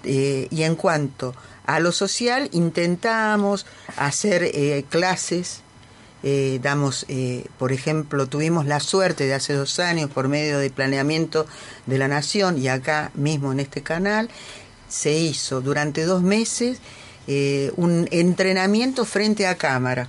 [0.04, 1.34] Eh, y en cuanto
[1.66, 3.66] a lo social, intentamos
[3.96, 5.60] hacer eh, clases
[6.22, 10.70] eh, damos, eh, por ejemplo, tuvimos la suerte de hace dos años, por medio de
[10.70, 11.46] planeamiento
[11.86, 14.28] de la Nación y acá mismo en este canal,
[14.88, 16.78] se hizo durante dos meses
[17.26, 20.08] eh, un entrenamiento frente a cámara.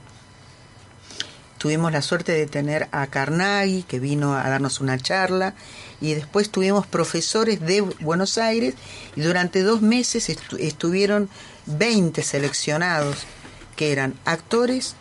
[1.58, 5.54] Tuvimos la suerte de tener a Carnaghi, que vino a darnos una charla,
[6.02, 8.76] y después tuvimos profesores de Buenos Aires,
[9.16, 11.30] y durante dos meses estu- estuvieron
[11.68, 13.16] 20 seleccionados,
[13.78, 14.98] que eran actores,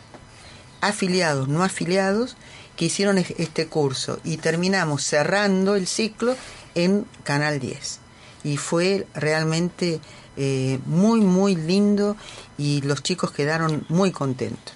[0.83, 2.37] afiliados, no afiliados,
[2.77, 6.37] que hicieron es- este curso, y terminamos cerrando el ciclo
[6.75, 8.01] en Canal 10.
[8.45, 10.01] Y fue realmente
[10.39, 12.17] eh, muy, muy lindo,
[12.57, 14.75] y los chicos quedaron muy contentos.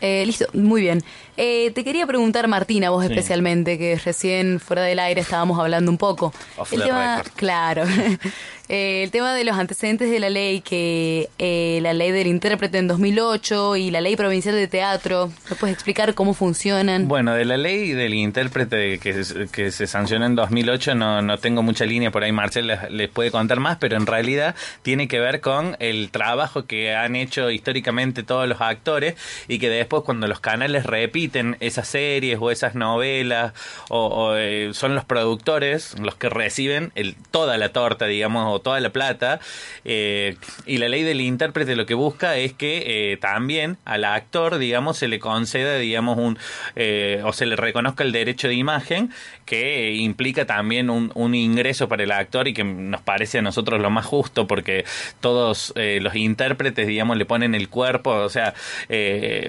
[0.00, 1.02] Eh, listo, muy bien.
[1.36, 3.10] Eh, te quería preguntar, Martina, vos Sí.
[3.12, 6.32] especialmente, que recién fuera del aire estábamos hablando un poco.
[6.56, 7.32] Off el the tema, record.
[7.34, 7.82] claro,
[8.68, 12.76] Eh, el tema de los antecedentes de la ley, que eh, la ley del intérprete
[12.76, 17.08] en 2008 y la ley provincial de teatro, ¿me puedes explicar cómo funcionan?
[17.08, 21.62] Bueno, de la ley del intérprete que, que se sancionó en 2008 no, no tengo
[21.62, 25.18] mucha línea, por ahí Marcel les, les puede contar más, pero en realidad tiene que
[25.18, 29.14] ver con el trabajo que han hecho históricamente todos los actores
[29.48, 33.54] y que después cuando los canales repiten esas series o esas novelas
[33.88, 38.80] o, o, eh, son los productores los que reciben el, toda la torta, digamos, toda
[38.80, 39.40] la plata
[39.84, 40.36] eh,
[40.66, 44.98] y la ley del intérprete lo que busca es que eh, también al actor, digamos,
[44.98, 46.38] se le conceda, digamos, un
[46.76, 49.10] eh, o se le reconozca el derecho de imagen
[49.44, 53.42] que eh, implica también un, un ingreso para el actor y que nos parece a
[53.42, 54.84] nosotros lo más justo porque
[55.20, 58.54] todos eh, los intérpretes, digamos, le ponen el cuerpo, o sea,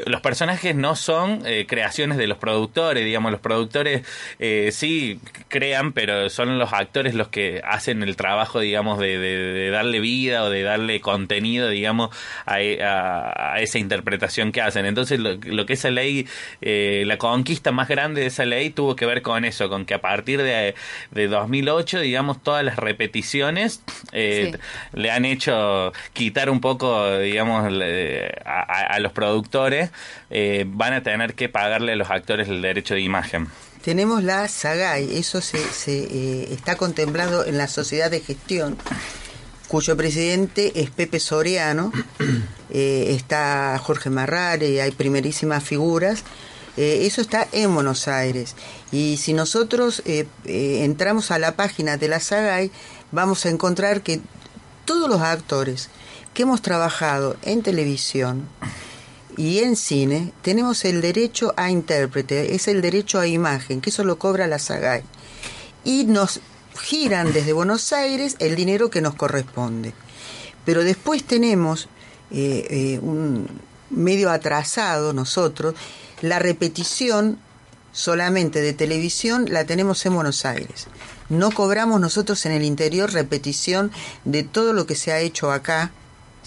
[0.05, 4.05] los personajes no son creaciones de los productores, digamos, los productores
[4.71, 9.69] sí crean, pero son los actores los que hacen el trabajo, digamos, de, de- de
[9.71, 12.09] darle vida o de darle contenido, digamos,
[12.45, 14.85] a, e- a- a esa interpretación que hacen.
[14.85, 16.27] Entonces, lo, lo que esa ley,
[16.61, 19.93] eh, la conquista más grande de esa ley tuvo que ver con eso, con que
[19.93, 20.75] a partir de,
[21.11, 23.81] de 2008, digamos, todas las repeticiones
[24.11, 24.51] eh,
[24.93, 29.91] le han hecho quitar un poco, digamos, le- a los productores,
[30.29, 33.47] eh, van a tener que pagarle a los actores el derecho de imagen.
[33.83, 38.77] Tenemos la SAGAI, eso se, se, eh, está contemplado en la sociedad de gestión,
[39.69, 41.91] cuyo presidente es Pepe Soriano,
[42.71, 46.23] eh, está Jorge Marrare, hay primerísimas figuras.
[46.75, 48.55] Eh, eso está en Buenos Aires.
[48.91, 52.71] Y si nosotros eh, entramos a la página de la SAGAI,
[53.11, 54.21] vamos a encontrar que
[54.85, 55.89] todos los actores
[56.33, 58.47] que hemos trabajado en televisión,
[59.37, 64.03] y en cine tenemos el derecho a intérprete, es el derecho a imagen, que eso
[64.03, 65.03] lo cobra la SAGAI.
[65.83, 66.41] Y nos
[66.79, 69.93] giran desde Buenos Aires el dinero que nos corresponde.
[70.65, 71.87] Pero después tenemos
[72.31, 73.47] eh, eh, un
[73.89, 75.75] medio atrasado nosotros,
[76.21, 77.39] la repetición
[77.91, 80.87] solamente de televisión la tenemos en Buenos Aires.
[81.29, 83.91] No cobramos nosotros en el interior repetición
[84.25, 85.91] de todo lo que se ha hecho acá,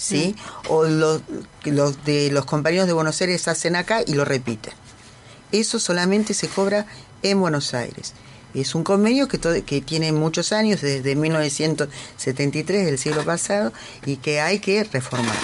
[0.03, 0.34] ¿sí?
[0.68, 1.22] O los,
[1.64, 4.72] los de los compañeros de Buenos Aires hacen acá y lo repiten.
[5.53, 6.86] Eso solamente se cobra
[7.22, 8.14] en Buenos Aires.
[8.55, 9.38] Es un convenio que,
[9.80, 13.72] tiene muchos años, desde 1973 del siglo pasado,
[14.05, 15.36] y que hay que reformar.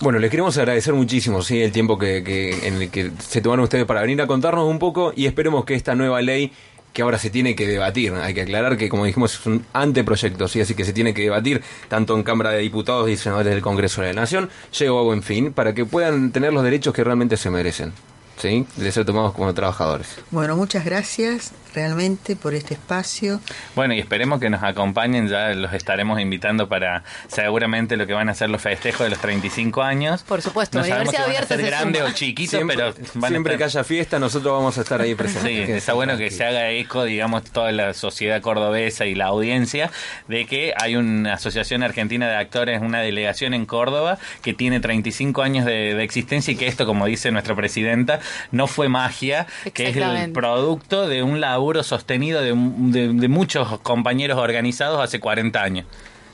[0.00, 1.62] Bueno, les queremos agradecer muchísimo ¿sí?
[1.62, 4.78] el tiempo que, que- en el que se tomaron ustedes para venir a contarnos un
[4.78, 6.52] poco y esperemos que esta nueva ley
[6.96, 10.48] que ahora se tiene que debatir, hay que aclarar que como dijimos es un anteproyecto,
[10.48, 10.62] ¿sí?
[10.62, 14.00] así que se tiene que debatir tanto en Cámara de Diputados y Senadores del Congreso
[14.00, 17.36] de la Nación, llego a buen fin, para que puedan tener los derechos que realmente
[17.36, 17.92] se merecen,
[18.38, 18.66] ¿sí?
[18.76, 20.16] de ser tomados como trabajadores.
[20.30, 23.40] Bueno, muchas gracias realmente por este espacio.
[23.74, 28.28] Bueno, y esperemos que nos acompañen, ya los estaremos invitando para seguramente lo que van
[28.30, 30.22] a ser los festejos de los 35 años.
[30.22, 32.10] Por supuesto, no sabemos si van a ser se grande suma.
[32.10, 33.80] o chiquito, Siempre- pero van siempre a que estar...
[33.82, 35.66] haya fiesta nosotros vamos a estar ahí presentes.
[35.66, 39.90] Sí, está bueno que se haga eco, digamos, toda la sociedad cordobesa y la audiencia
[40.28, 45.42] de que hay una asociación argentina de actores, una delegación en Córdoba que tiene 35
[45.42, 48.20] años de, de existencia y que esto, como dice nuestra presidenta,
[48.50, 53.80] no fue magia, que es el producto de un laburo sostenido de, de- de muchos
[53.80, 55.86] compañeros organizados hace 40 años.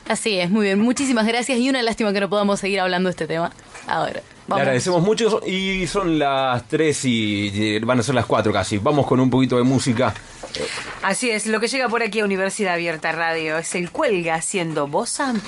[0.07, 0.79] Así es, muy bien.
[0.81, 3.51] Muchísimas gracias y una lástima que no podamos seguir hablando de este tema.
[3.87, 4.61] Ahora, Le vamos.
[4.61, 8.77] agradecemos mucho y son las 3 y y van a ser las 4 casi.
[8.77, 10.13] Vamos con un poquito de música.
[11.03, 14.87] Así es, lo que llega por aquí a Universidad Abierta Radio es el cuelga haciendo
[14.87, 15.41] voz and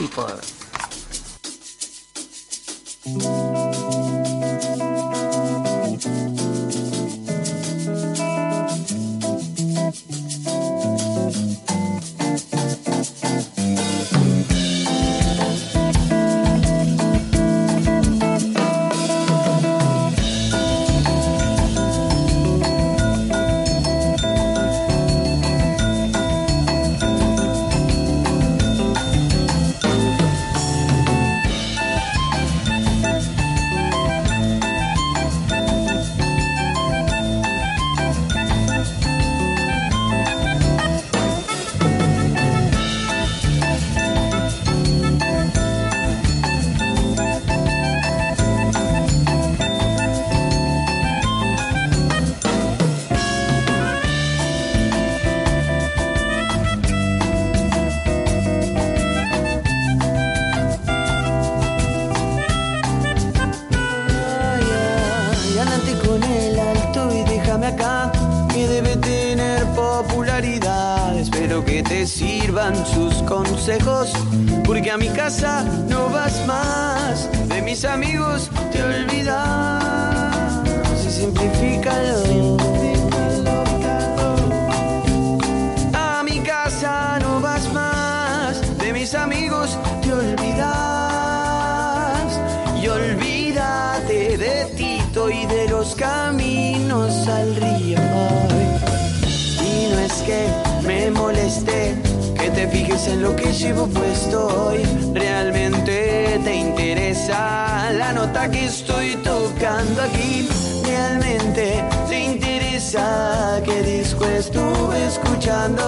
[103.08, 104.82] en lo que llevo puesto hoy.
[105.12, 110.48] Realmente te interesa la nota que estoy tocando aquí.
[110.84, 115.82] Realmente te interesa qué disco estuve escuchando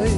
[0.00, 0.10] hoy.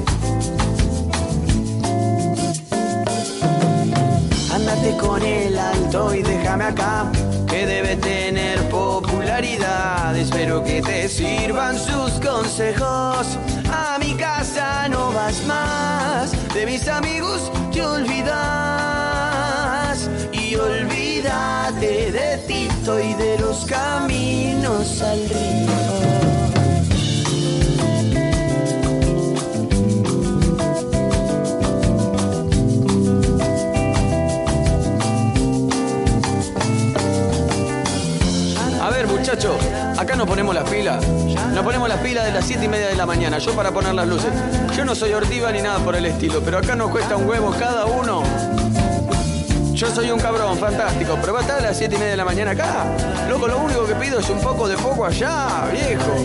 [4.53, 7.11] Ándate con el alto y déjame acá,
[7.49, 10.17] que debe tener popularidad.
[10.17, 13.39] Espero que te sirvan sus consejos.
[14.91, 18.39] No vas más, de mis amigos te olvidas.
[20.33, 25.67] Y olvídate de Tito y de los caminos al río.
[38.81, 39.59] A ver, muchacho,
[39.99, 41.07] acá nos ponemos las pilas.
[41.07, 43.39] Nos ponemos las pilas de las 7 y media de la mañana.
[43.39, 44.31] Yo para poner las luces.
[44.77, 47.55] Yo no soy ortiva ni nada por el estilo, pero acá nos cuesta un huevo
[47.59, 48.23] cada uno.
[49.75, 52.17] Yo soy un cabrón, fantástico, pero va a estar a las 7 y media de
[52.17, 52.87] la mañana acá.
[53.29, 56.17] Loco, lo único que pido es un poco de poco allá, viejo.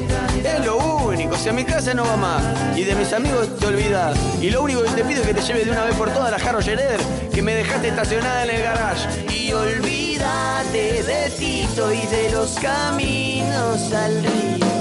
[0.41, 2.41] Es lo único, si a mi casa no va más
[2.77, 4.17] y de mis amigos te olvidas.
[4.41, 6.31] Y lo único que te pido es que te lleves de una vez por todas
[6.31, 6.99] la Scherer
[7.33, 9.33] que me dejaste estacionada en el garage.
[9.33, 13.30] Y olvídate de Tito y de los caminos
[13.61, 14.80] al río.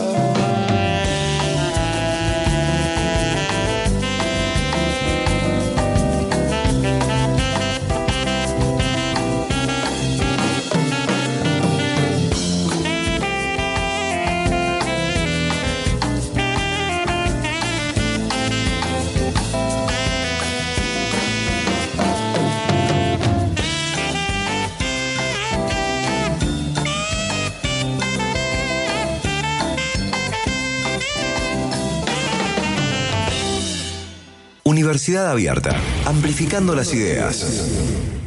[34.81, 35.76] Universidad Abierta,
[36.07, 38.19] amplificando las ideas.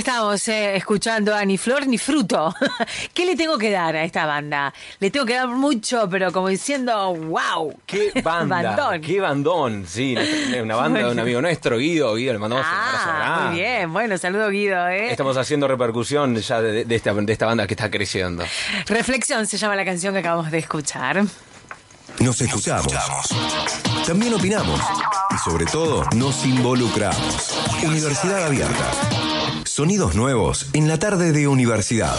[0.00, 2.54] Estamos eh, escuchando a Ni Flor ni Fruto.
[3.14, 4.72] ¿Qué le tengo que dar a esta banda?
[4.98, 7.74] Le tengo que dar mucho, pero como diciendo, wow.
[7.86, 8.62] ¡Qué banda!
[8.62, 9.00] Bandón.
[9.02, 9.84] ¡Qué bandón!
[9.86, 10.16] Sí,
[10.60, 12.14] una banda de un amigo nuestro, Guido.
[12.14, 13.50] Guido, le mandamos un abrazo Ah, grande.
[13.50, 13.92] muy bien.
[13.92, 15.10] Bueno, saludo Guido, ¿eh?
[15.10, 18.42] Estamos haciendo repercusión ya de, de esta, de esta banda que está creciendo.
[18.86, 21.22] Reflexión se llama la canción que acabamos de escuchar.
[22.18, 22.92] Nos escuchamos.
[24.06, 24.80] También opinamos.
[25.34, 27.54] Y sobre todo, nos involucramos.
[27.84, 29.39] Universidad Abierta.
[29.72, 32.16] Sonidos nuevos en la tarde de universidad.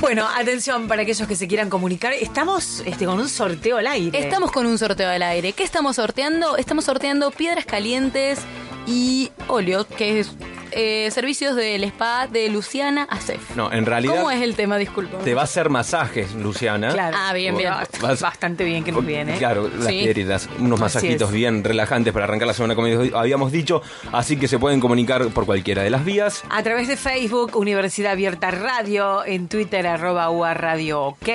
[0.00, 2.12] Bueno, atención para aquellos que se quieran comunicar.
[2.12, 4.16] Estamos este, con un sorteo al aire.
[4.16, 5.52] Estamos con un sorteo al aire.
[5.52, 6.56] ¿Qué estamos sorteando?
[6.56, 8.38] Estamos sorteando piedras calientes
[8.86, 10.30] y óleo, que es
[10.74, 13.54] eh, servicios del spa de Luciana Acef.
[13.56, 14.76] No, en realidad ¿Cómo es el tema?
[14.78, 15.18] Disculpa.
[15.18, 16.92] te va a hacer masajes, Luciana.
[16.92, 17.16] Claro.
[17.18, 17.72] Ah, bien, bien.
[18.00, 19.36] Vas- Bastante bien que nos viene.
[19.38, 20.00] Claro, las Sí.
[20.02, 24.58] piedritas, unos masajitos bien relajantes para arrancar la semana como habíamos dicho, así que se
[24.58, 26.42] pueden comunicar por cualquiera de las vías.
[26.50, 31.28] A través de Facebook, Universidad Abierta Radio, en Twitter, arroba UA Radio OK.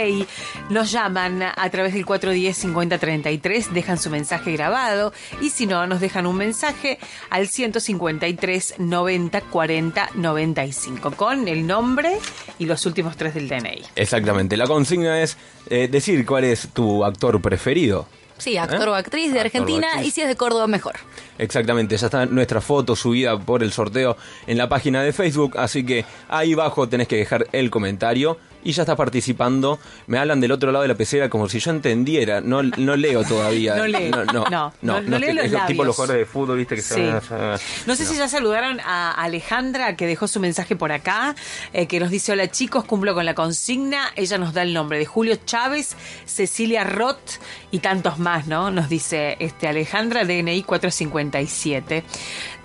[0.69, 6.25] Nos llaman a través del 410-5033, dejan su mensaje grabado y si no, nos dejan
[6.27, 12.17] un mensaje al 153 90 40 95 con el nombre
[12.57, 13.83] y los últimos tres del DNI.
[13.95, 15.37] Exactamente, la consigna es
[15.69, 18.07] eh, decir cuál es tu actor preferido.
[18.39, 18.91] Sí, actor ¿Eh?
[18.91, 20.07] o actriz de Actor Argentina actriz.
[20.07, 20.93] y si es de Córdoba, mejor.
[21.37, 24.15] Exactamente, ya está nuestra foto subida por el sorteo
[24.47, 28.71] en la página de Facebook, así que ahí abajo tenés que dejar el comentario y
[28.73, 29.79] ya estás participando.
[30.07, 33.23] Me hablan del otro lado de la pecera como si yo entendiera, no, no leo
[33.23, 33.75] todavía.
[33.79, 34.09] No lee.
[34.11, 35.85] No, no, No, no- que- los es tipo labios.
[35.87, 37.01] los jugadores de fútbol, viste que se Sí.
[37.01, 41.35] van a- No sé si ya saludaron a Alejandra, que dejó su mensaje por acá,
[41.73, 44.11] eh, que nos dice, hola chicos, cumplo con la consigna.
[44.15, 45.95] Ella nos da el nombre de Julio Chávez,
[46.25, 47.39] Cecilia Roth
[47.71, 48.71] y tantos más, ¿no?
[48.71, 52.03] Nos dice este Alejandra, DNI 457.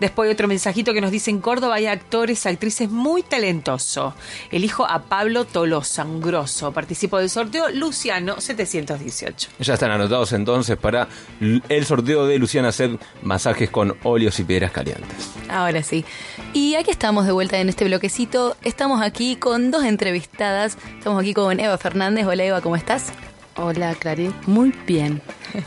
[0.00, 4.14] Después hay otro mensajito que nos dice, en Córdoba hay actores, actrices muy talentosos.
[4.50, 6.72] Elijo a Pablo Tolosa, un grosso.
[6.72, 9.50] Participo del sorteo Luciano 718.
[9.60, 11.08] Ya están anotados entonces para
[11.40, 15.30] el sorteo de Luciana hacer masajes con óleos y piedras calientes.
[15.48, 16.04] Ahora sí.
[16.52, 18.56] Y aquí estamos de vuelta en este bloquecito.
[18.62, 20.76] Estamos aquí con dos entrevistadas.
[20.98, 22.26] Estamos aquí con Eva Fernández.
[22.26, 23.12] Hola Eva, ¿cómo estás?
[23.56, 24.34] Hola, Clarín.
[24.46, 25.22] Muy bien.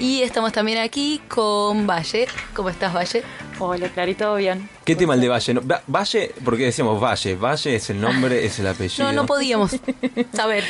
[0.00, 2.28] Y estamos también aquí con Valle.
[2.54, 3.24] ¿Cómo estás, Valle?
[3.60, 4.68] Hola, Clary, ¿todo bien?
[4.84, 5.54] ¿Qué tema el de Valle?
[5.54, 7.34] No, Va- Valle, porque decíamos Valle.
[7.34, 9.04] Valle es el nombre, es el apellido.
[9.06, 9.72] No, no podíamos
[10.32, 10.64] saber.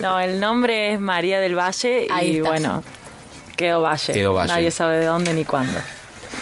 [0.00, 2.48] No, el nombre es María del Valle Ahí y está.
[2.48, 2.82] bueno,
[3.56, 4.12] quedó Valle.
[4.14, 4.48] Quedó Valle.
[4.52, 5.78] Nadie sabe de dónde ni cuándo.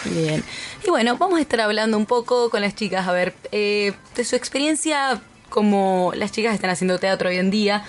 [0.05, 0.41] Bien.
[0.87, 4.23] Y bueno, vamos a estar hablando un poco con las chicas, a ver, eh, de
[4.23, 7.83] su experiencia como las chicas están haciendo teatro hoy en día.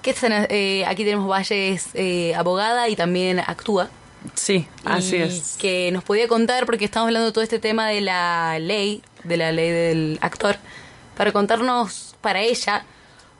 [0.00, 3.90] ¿Qué están, eh, aquí tenemos Valle, es eh, abogada y también actúa.
[4.34, 5.56] Sí, así Y es.
[5.58, 9.36] Que nos podía contar, porque estamos hablando de todo este tema de la ley, de
[9.36, 10.56] la ley del actor,
[11.16, 12.84] para contarnos para ella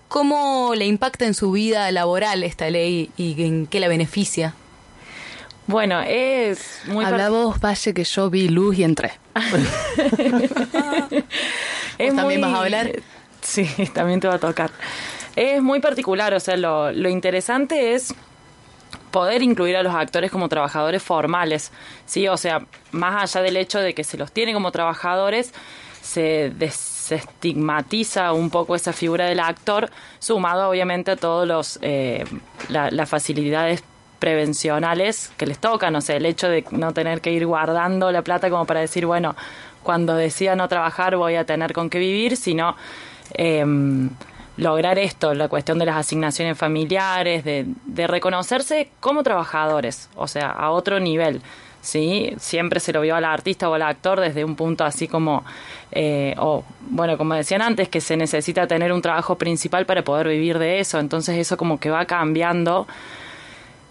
[0.08, 4.54] cómo le impacta en su vida laboral esta ley y en qué la beneficia.
[5.66, 7.04] Bueno, es muy...
[7.04, 9.12] Habla vos, Valle, que yo vi luz y entré.
[11.98, 12.92] ¿Vos también vas a hablar?
[13.40, 14.70] Sí, también te va a tocar.
[15.36, 18.14] Es muy particular, o sea, lo, lo interesante es
[19.14, 21.70] poder incluir a los actores como trabajadores formales,
[22.04, 22.26] ¿sí?
[22.26, 25.54] O sea, más allá del hecho de que se los tiene como trabajadores,
[26.02, 29.88] se desestigmatiza un poco esa figura del actor,
[30.18, 32.24] sumado obviamente a todos los eh,
[32.68, 33.84] la- las facilidades
[34.18, 38.22] prevencionales que les tocan, o sea, el hecho de no tener que ir guardando la
[38.22, 39.36] plata como para decir, bueno,
[39.84, 42.74] cuando decida no trabajar voy a tener con qué vivir, sino
[43.34, 44.10] em,
[44.56, 50.50] lograr esto, la cuestión de las asignaciones familiares, de, de reconocerse como trabajadores, o sea,
[50.50, 51.42] a otro nivel.
[51.84, 52.34] ¿sí?
[52.38, 55.44] Siempre se lo vio al artista o al actor desde un punto así como,
[55.92, 60.28] eh, o bueno, como decían antes, que se necesita tener un trabajo principal para poder
[60.28, 62.86] vivir de eso, entonces eso como que va cambiando.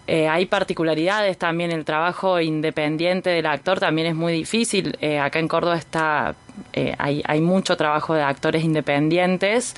[0.06, 4.98] Eh, hay particularidades también, el trabajo independiente del actor también es muy difícil.
[5.00, 6.34] Eh, acá en Córdoba está,
[6.74, 9.74] eh, hay, hay mucho trabajo de actores independientes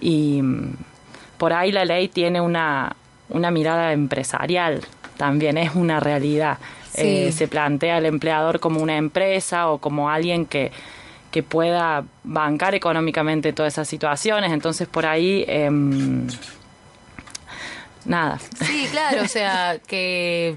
[0.00, 0.76] y mm,
[1.38, 2.96] por ahí la ley tiene una,
[3.28, 4.82] una mirada empresarial,
[5.16, 6.58] también es una realidad.
[6.92, 7.02] Sí.
[7.04, 10.72] Eh, se plantea al empleador como una empresa o como alguien que,
[11.30, 15.44] que pueda bancar económicamente todas esas situaciones, entonces por ahí...
[15.46, 16.26] em,
[18.04, 18.38] nada.
[18.64, 20.56] Sí, claro, o sea, que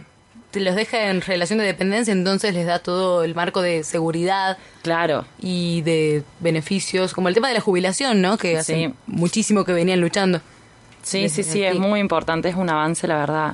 [0.60, 4.58] los deja en relación de dependencia, entonces les da todo el marco de seguridad.
[4.84, 5.26] Claro.
[5.40, 8.38] Y de beneficios, como el tema de la jubilación, ¿no?
[8.38, 8.94] Que hace Sí.
[9.08, 10.42] muchísimo que venían luchando.
[11.04, 13.54] Sí, sí, sí, es muy importante, es un avance, la verdad,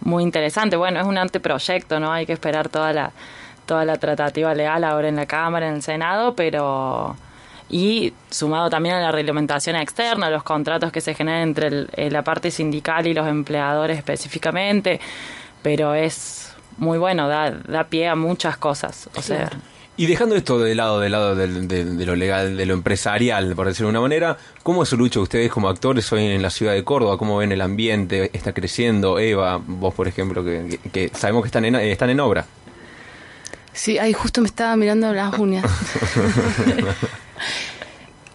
[0.00, 0.76] muy interesante.
[0.76, 2.12] Bueno, es un anteproyecto, ¿no?
[2.12, 3.12] Hay que esperar toda la,
[3.66, 7.16] toda la tratativa legal ahora en la Cámara, en el Senado, pero...
[7.70, 12.10] Y sumado también a la reglamentación externa, los contratos que se generan entre el- eh,
[12.10, 15.00] la parte sindical y los empleadores específicamente,
[15.64, 19.08] pero es muy bueno, da, da pie a muchas cosas.
[19.16, 19.50] O sea,
[19.96, 23.66] Y dejando esto de lado, de lado de, de lo legal, de lo empresarial, por
[23.68, 26.72] decirlo de una manera, ¿cómo es su lucha ustedes como actores hoy en la ciudad
[26.74, 27.16] de Córdoba?
[27.18, 28.28] ¿Cómo ven el ambiente?
[28.32, 29.18] ¿Está creciendo?
[29.18, 32.44] Eva, vos por ejemplo, que, que- que sabemos que están en, están en obra.
[33.72, 35.64] Sí, ahí justo me estaba mirando las uñas.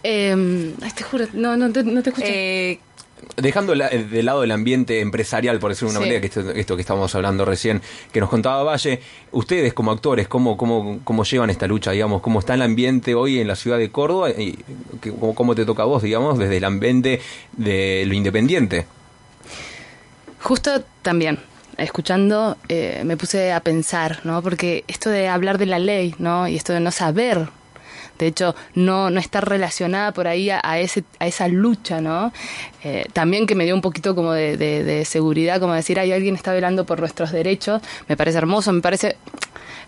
[0.02, 2.70] Eh, ay, te juro, no, no te, no te escuché.
[2.72, 2.80] Eh,
[3.36, 6.08] Dejando la- de lado el ambiente empresarial, por decirlo de una Sí.
[6.10, 7.80] manera, que esto, esto que estábamos hablando recién,
[8.12, 9.00] que nos contaba Valle,
[9.32, 12.20] ustedes como actores, ¿cómo, cómo, cómo llevan esta lucha, digamos?
[12.22, 14.30] ¿Cómo está el ambiente hoy en la ciudad de Córdoba?
[14.30, 14.58] Y
[15.18, 17.20] cómo, cómo te toca a vos, digamos, desde el ambiente
[17.52, 18.86] de lo independiente?
[20.42, 21.38] Justo también,
[21.76, 24.42] escuchando, eh, me puse a pensar, ¿no?
[24.42, 26.48] Porque esto de hablar de la ley, ¿no?
[26.48, 27.48] Y esto de no saber,
[28.20, 32.32] de hecho, no, no estar relacionada por ahí a, ese, a esa lucha, ¿no?
[32.84, 36.34] Eh, también que me dio un poquito como de, de- seguridad, como decir, hay alguien
[36.36, 39.16] está velando por nuestros derechos, me parece hermoso, me parece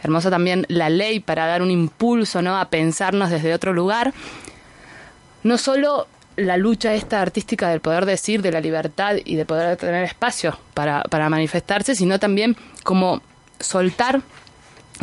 [0.03, 2.59] hermoso también la ley para dar un impulso, ¿no?
[2.59, 4.13] A pensarnos desde otro lugar
[5.43, 6.07] no solo
[6.37, 10.59] la lucha esta artística del poder decir, de la libertad y de poder tener espacio
[10.73, 13.21] para, para manifestarse, sino también como
[13.61, 14.23] soltar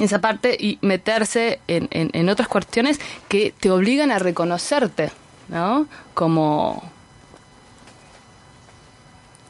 [0.01, 5.11] esa parte y meterse en, en- en otras cuestiones que te obligan a reconocerte,
[5.49, 5.87] ¿no?
[6.13, 6.83] Como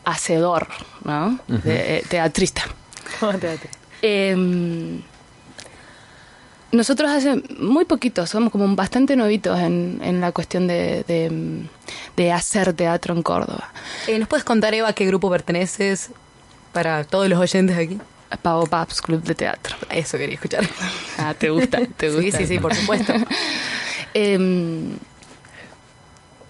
[0.05, 0.67] hacedor,
[1.03, 1.39] ¿no?
[1.47, 1.57] Ujú.
[1.63, 2.63] De- eh, teatrista.
[4.01, 5.01] Em,
[6.71, 11.65] nosotros hace muy poquito, somos como bastante novitos en, en la cuestión de, de,
[12.15, 13.71] de hacer teatro en Córdoba.
[14.07, 16.11] Eh, ¿Nos puedes contar, Eva, a qué grupo perteneces
[16.71, 17.99] para todos los oyentes aquí?
[18.37, 19.75] Pavo Paps Club de Teatro.
[19.89, 20.67] Eso quería escuchar.
[21.17, 21.79] Ah, ¿te gusta?
[21.97, 22.37] ¿Te Sí, gusta?
[22.37, 23.13] sí, sí, por supuesto.
[24.13, 24.97] Em,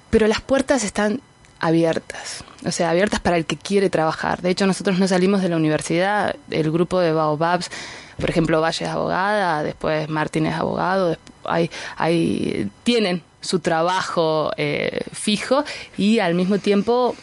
[0.10, 1.22] pero las puertas están
[1.60, 4.42] abiertas, o sea, abiertas para el que quiere trabajar.
[4.42, 7.70] De hecho, nosotros no salimos de la universidad, el grupo de Baobabs,
[8.18, 15.02] por ejemplo, Valle es abogada, después Martín es abogado, hay, hay, tienen su trabajo eh,
[15.12, 15.64] fijo
[15.98, 17.16] y al mismo tiempo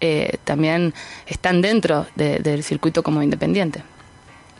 [0.00, 0.94] eh, también
[1.26, 3.82] están dentro de- del circuito como independiente.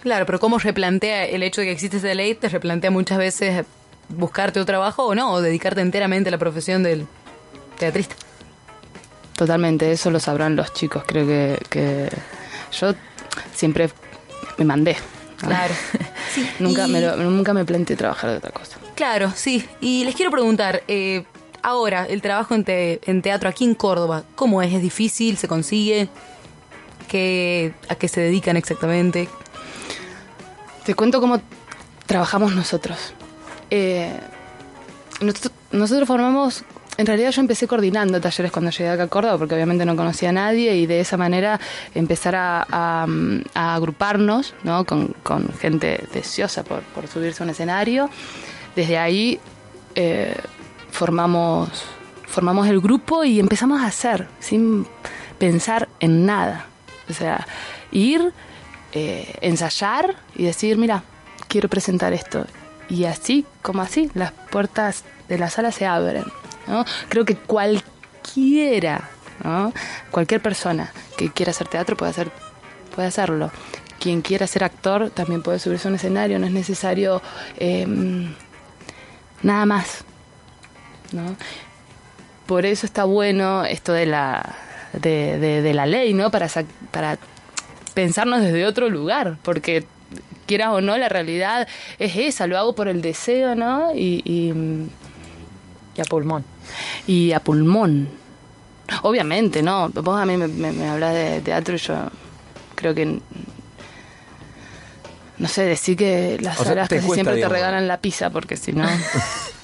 [0.02, 2.34] Claro, pero ¿cómo replantea el hecho de que existe esa ley?
[2.34, 3.64] ¿Te replantea muchas veces
[4.08, 5.32] buscarte otro trabajo o no?
[5.32, 7.06] ¿O dedicarte enteramente a la profesión del
[7.78, 8.14] teatrista?
[9.36, 11.02] Totalmente, eso lo sabrán los chicos.
[11.06, 12.08] Creo que, que
[12.78, 12.94] yo
[13.54, 13.90] siempre
[14.58, 14.96] me mandé.
[15.42, 15.48] ¿no?
[15.48, 15.74] Claro.
[16.58, 18.76] nunca, y- me lo- nunca me planteé trabajar de otra cosa.
[18.94, 19.66] Claro, sí.
[19.80, 21.24] Y les quiero preguntar, eh,
[21.62, 24.72] ahora, el trabajo en, te- en teatro aquí en Córdoba, ¿cómo es?
[24.72, 25.36] ¿Es difícil?
[25.36, 26.08] ¿Se consigue?
[27.08, 29.28] ¿Qué, ¿A qué se dedican exactamente?
[30.84, 31.40] Te cuento cómo
[32.06, 33.14] trabajamos nosotros.
[33.70, 34.12] Eh,
[35.72, 36.64] nosotros, formamos,
[36.96, 40.30] en realidad yo empecé coordinando talleres cuando llegué acá a Córdoba, porque obviamente no conocía
[40.30, 41.60] a nadie y de esa manera
[41.94, 43.06] empezar a,
[43.54, 44.84] agruparnos ¿no?
[44.84, 45.14] con,
[45.60, 48.08] gente deseosa por, por subirse a un escenario.
[48.74, 49.38] Desde ahí
[49.94, 50.34] eh,
[50.90, 51.70] formamos,
[52.26, 54.86] formamos el grupo y empezamos a hacer sin
[55.38, 56.66] pensar en nada.
[57.08, 57.46] O sea,
[57.90, 58.32] ir,
[58.92, 61.02] eh, ensayar y decir, mira,
[61.48, 62.46] quiero presentar esto.
[62.88, 66.24] Y así, como así, las puertas de la sala se abren.
[66.66, 66.84] ¿no?
[67.08, 69.08] Creo que cualquiera,
[69.42, 69.72] ¿no?
[70.10, 72.30] cualquier persona que quiera hacer teatro puede, hacer,
[72.94, 73.50] puede hacerlo.
[73.98, 77.20] Quien quiera ser actor también puede subirse a un escenario, no es necesario
[77.58, 77.86] eh,
[79.42, 80.04] nada más.
[81.12, 81.36] ¿No?
[82.46, 84.56] Por eso está bueno esto de la,
[84.92, 86.30] de, de- de la ley, ¿no?
[86.30, 87.18] Para, sac- para
[87.94, 89.84] pensarnos desde otro lugar, porque
[90.46, 93.94] quieras o no, la realidad es esa, lo hago por el deseo, ¿no?
[93.94, 94.52] Y, y,
[95.96, 96.44] y a pulmón.
[97.06, 98.08] Y a pulmón.
[99.02, 99.88] Obviamente, ¿no?
[99.90, 102.10] Vos a mí me, me, me hablas de teatro y yo
[102.74, 103.20] creo que...
[105.38, 107.52] No sé, decir que las O sea, te casi cuesta, siempre digamos.
[107.54, 108.84] te regalan la pizza, porque si no...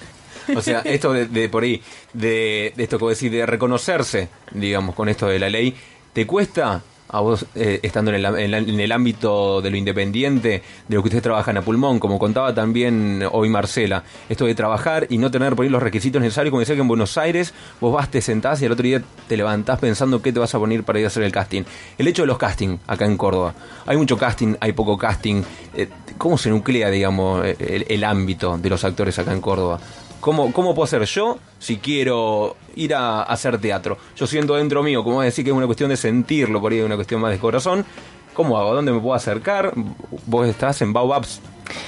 [0.54, 1.82] O sea, esto de, por ahí,
[2.12, 5.74] de, de esto vos decís, de reconocerse, digamos, con esto de la ley,
[6.12, 10.96] ¿te cuesta a vos, eh, estando en el, en el ámbito de lo independiente, de
[10.96, 15.18] lo que ustedes trabajan a pulmón, como contaba también hoy Marcela, esto de trabajar y
[15.18, 18.10] no tener por ahí los requisitos necesarios, como decía que en Buenos Aires vos vas,
[18.10, 20.98] te sentás y al otro día te levantás pensando qué te vas a poner para
[20.98, 21.62] ir a hacer el casting.
[21.96, 23.54] El hecho de los castings acá en Córdoba,
[23.86, 25.42] hay mucho casting, hay poco casting,
[25.74, 25.88] eh,
[26.18, 29.80] ¿cómo se nuclea, digamos, el ámbito de los actores acá en Córdoba?
[30.26, 33.96] ¿Cómo, ¿Cómo puedo hacer yo si quiero ir a, hacer teatro?
[34.16, 36.84] Yo siento dentro mío, como decir que es una cuestión de sentirlo, por ahí es
[36.84, 37.84] una cuestión más de corazón.
[38.34, 38.74] ¿Cómo hago?
[38.74, 39.72] ¿Dónde me puedo acercar?
[40.26, 41.40] Vos estás en Baobabs.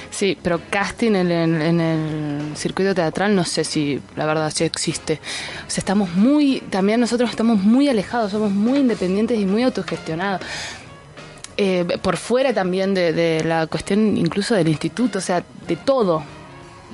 [0.09, 1.31] Sí, pero casting en,
[1.81, 5.19] el- circuito teatral no sé si la verdad sí existe.
[5.67, 10.39] O sea, estamos muy, también nosotros estamos muy alejados, somos muy independientes y muy autogestionados.
[11.57, 16.23] Eh, por fuera también de la cuestión incluso del instituto, o sea, de todo.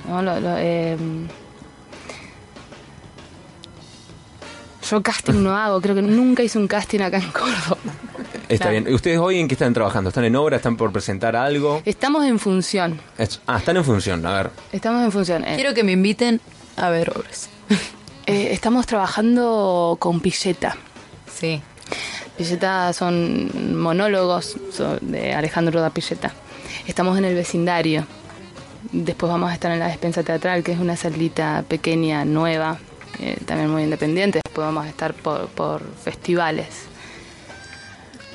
[0.08, 0.22] ¿No?
[0.22, 0.98] Lo- lo, eh,
[4.90, 7.78] yo casting no hago, creo que nunca hice un casting acá en Córdoba.
[8.48, 8.72] Está Claro.
[8.84, 8.94] bien.
[8.94, 10.10] ¿Ustedes hoy en qué están trabajando?
[10.10, 10.58] ¿Están en obra?
[10.58, 11.82] ¿Están por presentar algo?
[11.86, 14.24] Estamos en función, Es- ah, están en función.
[14.26, 14.52] A ver.
[14.72, 15.44] estamos en función.
[15.44, 15.56] eh.
[15.56, 16.40] Quiero que me inviten
[16.78, 17.50] a ver obras.
[18.28, 20.76] Eh, estamos trabajando con Pilleta.
[21.32, 21.62] Sí.
[22.36, 24.58] Pilleta son monólogos
[25.02, 26.34] de Alejandro da Pilleta.
[26.88, 28.04] Estamos en el vecindario.
[28.92, 32.78] Después vamos a estar en la despensa teatral, que es una salita pequeña, nueva,
[33.20, 34.42] eh, también muy independiente.
[34.44, 36.68] Después vamos a estar por, por festivales.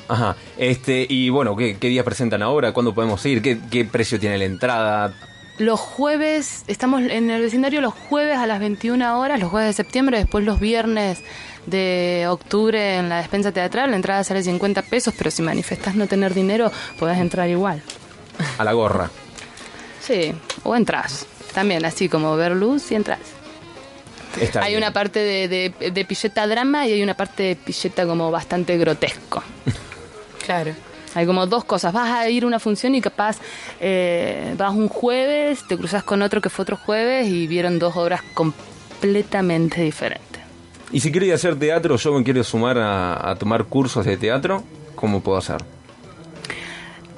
[0.07, 0.35] Ajá.
[0.57, 2.73] Este, y bueno, ¿qué, qué días presentan ahora?
[2.73, 3.41] ¿Cuándo podemos ir?
[3.41, 5.13] ¿Qué, qué precio tiene la entrada?
[5.57, 9.73] Los jueves, estamos en el vecindario los jueves a las 21 horas, los jueves de
[9.73, 11.23] septiembre, después los viernes
[11.65, 13.91] de octubre en la despensa teatral.
[13.91, 17.81] La entrada sale 50 pesos, pero si manifestas no tener dinero, podés entrar igual.
[18.57, 19.11] A la gorra.
[20.01, 20.33] Sí,
[20.63, 21.25] o entras.
[21.53, 23.19] También, así como ver luz y entras.
[24.39, 24.83] Está hay bien.
[24.83, 28.77] una parte de, de, de pilleta drama y hay una parte de pilleta como bastante
[28.77, 29.43] grotesco.
[30.43, 30.73] Claro.
[31.13, 31.93] Hay como dos cosas.
[31.93, 33.37] Vas a ir a una función y capaz
[33.79, 37.95] eh, vas un jueves, te cruzas con otro que fue otro jueves y vieron dos
[37.95, 40.41] obras completamente diferentes.
[40.91, 44.03] Y si quiero ir a hacer teatro, yo me quiero sumar a, a tomar cursos
[44.03, 44.63] de teatro,
[44.95, 45.57] ¿cómo puedo hacer?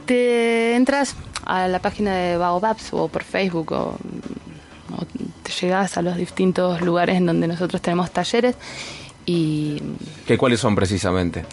[0.06, 3.98] Te entras a la página de Baobabs o por Facebook o,
[4.96, 5.06] o
[5.44, 8.56] te llegas a los distintos lugares en donde nosotros tenemos talleres
[9.26, 9.82] y
[10.28, 11.46] ¿Qué, ¿Cuáles son precisamente?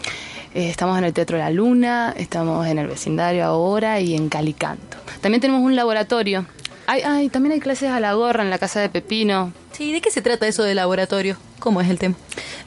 [0.53, 4.97] Eh, estamos en el Teatro La Luna, estamos en el vecindario ahora y en Calicanto.
[5.21, 6.45] También tenemos un laboratorio.
[6.93, 9.53] Ay, ay, también hay clases a la gorra en la casa de Pepino.
[9.71, 11.37] Sí, ¿de qué se trata eso de laboratorio?
[11.59, 12.15] ¿Cómo es el tema?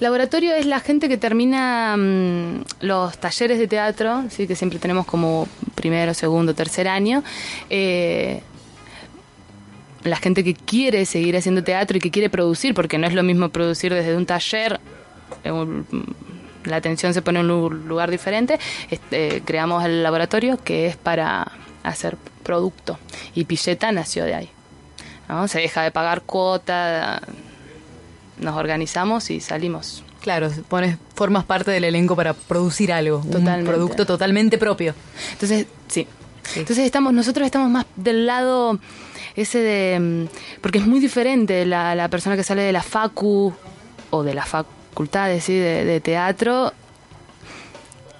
[0.00, 5.04] Laboratorio es la gente que termina mm, los talleres de teatro, sí, que siempre tenemos
[5.04, 7.22] como primero, segundo, tercer año.
[7.68, 8.40] Eh,
[10.04, 13.22] la gente que quiere seguir haciendo teatro y que quiere producir, porque no es lo
[13.24, 14.80] mismo producir desde un taller,
[15.44, 15.86] eh, un-
[16.64, 18.58] la atención se pone en un lu- lugar diferente.
[18.90, 21.52] Este, creamos el laboratorio que es para
[21.82, 22.98] hacer producto
[23.34, 24.50] y Pilleta nació de ahí.
[25.28, 25.48] ¿no?
[25.48, 27.20] Se deja de pagar cuota,
[28.38, 30.04] nos organizamos y salimos.
[30.20, 33.70] Claro, pones, formas parte del elenco para producir algo, un Totalmente.
[33.70, 34.94] producto totalmente propio.
[35.32, 36.06] Entonces, sí.
[36.56, 38.78] Entonces estamos, nosotros estamos más del lado
[39.34, 43.52] ese de mm, porque es muy diferente la, la persona que sale de la facu
[44.10, 45.54] o de la facultad ¿sí?
[45.54, 46.72] de, de teatro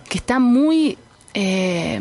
[0.09, 0.99] que está muy
[1.35, 2.01] eh,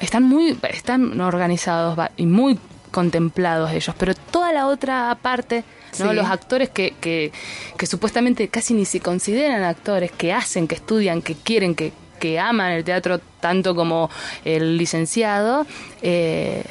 [0.00, 2.58] están muy están organizados y muy
[2.90, 5.64] contemplados ellos pero toda la otra parte
[5.98, 6.10] ¿no?
[6.10, 6.14] Sí.
[6.14, 7.32] los actores que, que,
[7.76, 12.38] que supuestamente casi ni se consideran actores que hacen que estudian que quieren que, que
[12.38, 14.10] aman el teatro tanto como
[14.44, 15.66] el licenciado
[16.02, 16.64] eh,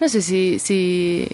[0.00, 1.26] no sé si si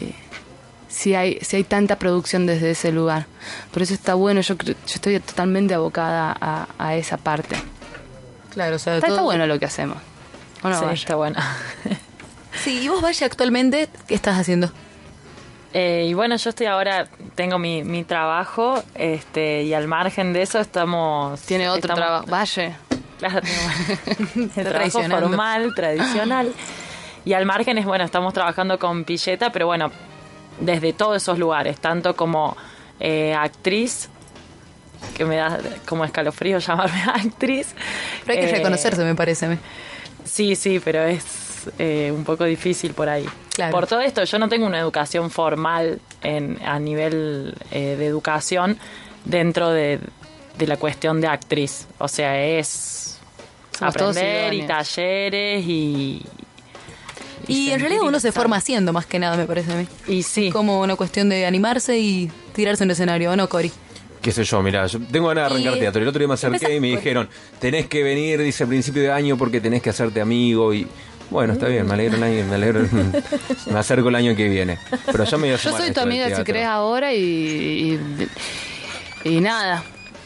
[0.89, 3.27] si hay si hay tanta producción desde ese lugar
[3.73, 7.57] por eso está bueno yo yo estoy totalmente abocada a, a esa parte
[8.55, 9.99] Claro, o sea, está, bueno lo que hacemos
[10.65, 11.39] ¿O no, Sí, está bueno.
[12.63, 14.71] Sí, y vos vaya actualmente, ¿qué estás haciendo?
[15.75, 20.43] Eh, y bueno, yo estoy ahora, tengo mi, mi trabajo, este, y al margen de
[20.43, 21.41] eso estamos...
[21.43, 22.27] Tiene otro estamos- trabajo.
[22.29, 22.79] Vaya.
[23.19, 26.53] Claro, tengo el trabajo formal, tradicional.
[27.25, 29.91] Y al margen es, bueno, estamos trabajando con Pilleta, pero bueno,
[30.61, 32.57] desde todos esos lugares, tanto como
[33.01, 34.09] eh, actriz,
[35.17, 37.75] que me da como escalofrío llamarme actriz.
[38.25, 39.59] Pero hay que Eh, reconocerse, me parece.
[40.25, 41.25] Sí, sí, pero es
[41.79, 43.25] eh, un poco difícil por ahí.
[43.55, 43.73] Claro.
[43.73, 48.79] Por todo esto, yo no tengo una educación formal en, a nivel eh, de educación
[49.25, 50.01] dentro de,
[50.59, 51.87] de la cuestión de actriz.
[51.99, 53.21] O sea, es
[53.79, 56.23] Somos aprender y talleres y...
[57.47, 59.87] Y en realidad uno se forma haciendo más que nada, me parece a mí.
[60.09, 60.51] Y sí.
[60.51, 63.71] Como una cuestión de animarse y tirarse en un escenario, ¿o no, Cori?
[64.25, 66.01] Qué sé yo, mira, yo tengo ganas de arrancar Y- teatro.
[66.03, 67.29] El otro día me acerqué y me dijeron,
[67.61, 70.87] tenés que venir, dice, a principio de año porque tenés que hacerte amigo y...
[71.31, 72.81] Bueno, está bien, me alegro el año, me alegro,
[73.71, 74.79] me acerco el año que viene.
[75.07, 77.99] Pero yo me voy a Yo soy tu amiga si querés ahora y,
[79.25, 79.83] y, y nada.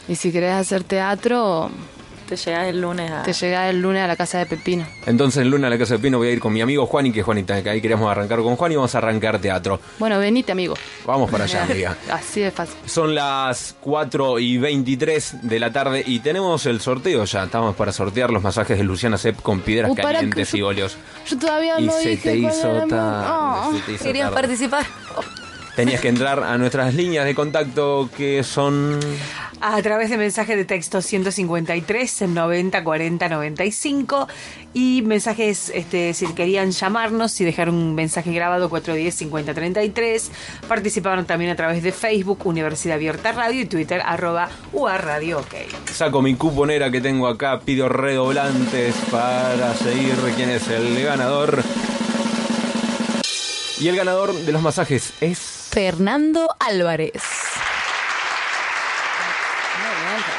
[0.07, 1.71] Y si querés hacer teatro,
[2.29, 3.23] Te llegas el lunes a...
[3.23, 4.85] Te llegás el lunes a la casa de Pepino.
[5.07, 7.07] Entonces el lunes a la Casa de Pino voy a ir con mi amigo Juan
[7.07, 9.79] y que Juanita, que ahí queremos arrancar con Juan y vamos a arrancar teatro.
[9.97, 10.75] Bueno, venite, amigo.
[11.05, 11.97] Vamos para allá, amiga.
[12.11, 12.75] Así de fácil.
[12.85, 17.45] Son las 4 y 23 de la tarde y tenemos el sorteo ya.
[17.45, 20.97] Estamos para sortear los masajes de Luciana Sepp con piedras Uh, calientes que y óleos.
[21.27, 23.71] Yo todavía Y no se dije te hizo tarde, Oh.
[23.73, 24.41] se te hizo ¿Querías tarde.
[24.41, 24.85] participar?
[25.79, 28.99] Tenías que entrar a nuestras líneas de contacto que son...
[29.61, 34.27] A través de mensaje de texto 153 90 40 95
[34.73, 40.31] y mensajes, este, si querían llamarnos y dejar un mensaje grabado 410 50 33.
[40.67, 45.55] Participaron también a través de Facebook, Universidad Abierta Radio y Twitter, arroba UA Radio OK.
[45.93, 51.63] Saco mi cuponera que tengo acá, pido redoblantes para seguir quién es el ganador.
[53.79, 55.58] Y el ganador de los masajes es...
[55.71, 57.21] Fernando Álvarez.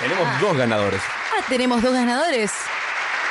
[0.01, 1.01] Tenemos dos ganadores.
[1.33, 2.51] Ah, tenemos dos ganadores.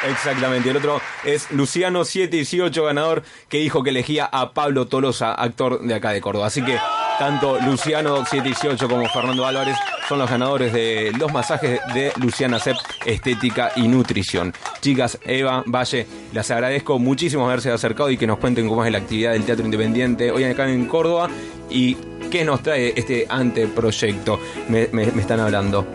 [0.08, 5.82] Exactamente, el otro es Luciano 718 ganador que dijo que elegía a Pablo Tolosa, actor
[5.82, 6.48] de acá de Córdoba.
[6.48, 6.78] Así que
[7.18, 9.76] tanto Luciano 718 como Fernando Álvarez
[10.08, 14.54] son los ganadores de los masajes de Luciana Sepp, Estética y Nutrición.
[14.80, 19.00] Chicas, Eva, Valle, les agradezco muchísimo haberse acercado y que nos cuenten cómo es la
[19.00, 21.30] actividad del Teatro Independiente hoy acá en Córdoba
[21.70, 21.96] y
[22.32, 24.40] qué nos trae este anteproyecto.
[24.70, 24.84] Me
[25.20, 25.86] están hablando.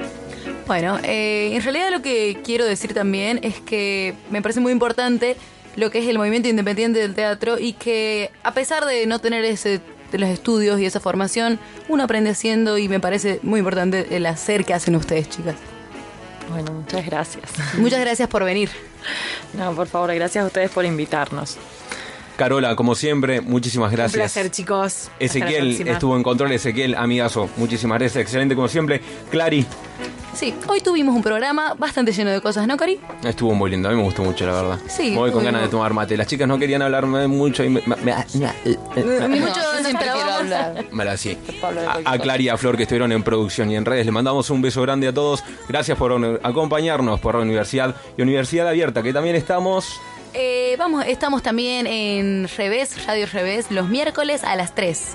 [0.67, 5.37] Bueno, eh, en realidad lo que quiero decir también es que me parece muy importante
[5.77, 9.45] lo que es el movimiento independiente del teatro y que a pesar de no tener
[9.45, 9.81] ese
[10.13, 11.59] de los estudios y esa formación,
[11.89, 15.57] uno aprende haciendo y me parece muy importante el hacer que hacen ustedes, chicas.
[16.51, 17.45] Bueno, muchas gracias.
[17.79, 18.71] Muchas gracias por venir.
[19.55, 21.57] No, por favor, gracias a ustedes por invitarnos.
[22.37, 24.33] Carola, como siempre, muchísimas Un gracias.
[24.33, 25.11] placer, chicos.
[25.19, 29.01] Ezequiel estuvo en control, Ezequiel, amigazo, muchísimas gracias, excelente como siempre.
[29.31, 29.67] Clary,
[30.35, 32.99] Sí, hoy tuvimos un programa bastante lleno de cosas, ¿no, Cari?
[33.25, 34.79] estuvo muy lindo, a mí me gustó mucho, la verdad.
[34.89, 36.17] Sí, Me voy con ganas de tomar mate.
[36.17, 38.15] Las chicas no querían hablarme mucho y me, me, me-
[39.39, 40.85] Mucho siempre quiero hablar.
[40.91, 41.39] me la sí.
[41.61, 44.13] Pablo de A, Clary y a Flor que estuvieron en producción y en redes, les
[44.13, 45.45] mandamos un beso grande a todos.
[45.69, 46.13] Gracias por
[46.43, 50.01] acompañarnos por la universidad y Universidad Abierta, que también estamos.
[50.35, 55.13] Eh, vamos, estamos también en Revés, Radio Revés, los miércoles a las 3.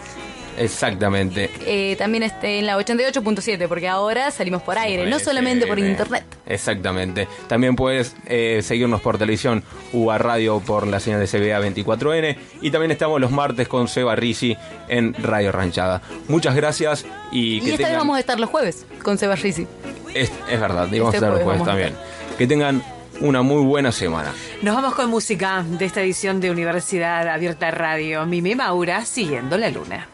[0.60, 1.50] Exactamente.
[1.66, 6.26] Eh, también este, en la 88.7, porque ahora salimos por aire, no solamente por internet.
[6.46, 7.30] Exactamente.
[7.48, 9.64] También puedes eh, seguirnos por televisión,
[9.94, 12.36] UA Radio por la señal de CBA 24N.
[12.62, 14.58] Y también estamos los martes con Seba Risi
[14.90, 16.02] en Radio Ranchada.
[16.28, 19.66] Muchas gracias y, Y, que esta vez vamos a estar los jueves con Seba Risi.
[20.14, 21.94] Es, es verdad, y vamos Este a estar los jueves vamos también.
[22.38, 22.84] Que tengan
[23.22, 24.34] una muy buena semana.
[24.62, 28.26] Nos vamos con música de esta edición de Universidad Abierta Radio.
[28.26, 30.08] Mimi Maura, siguiendo la luna.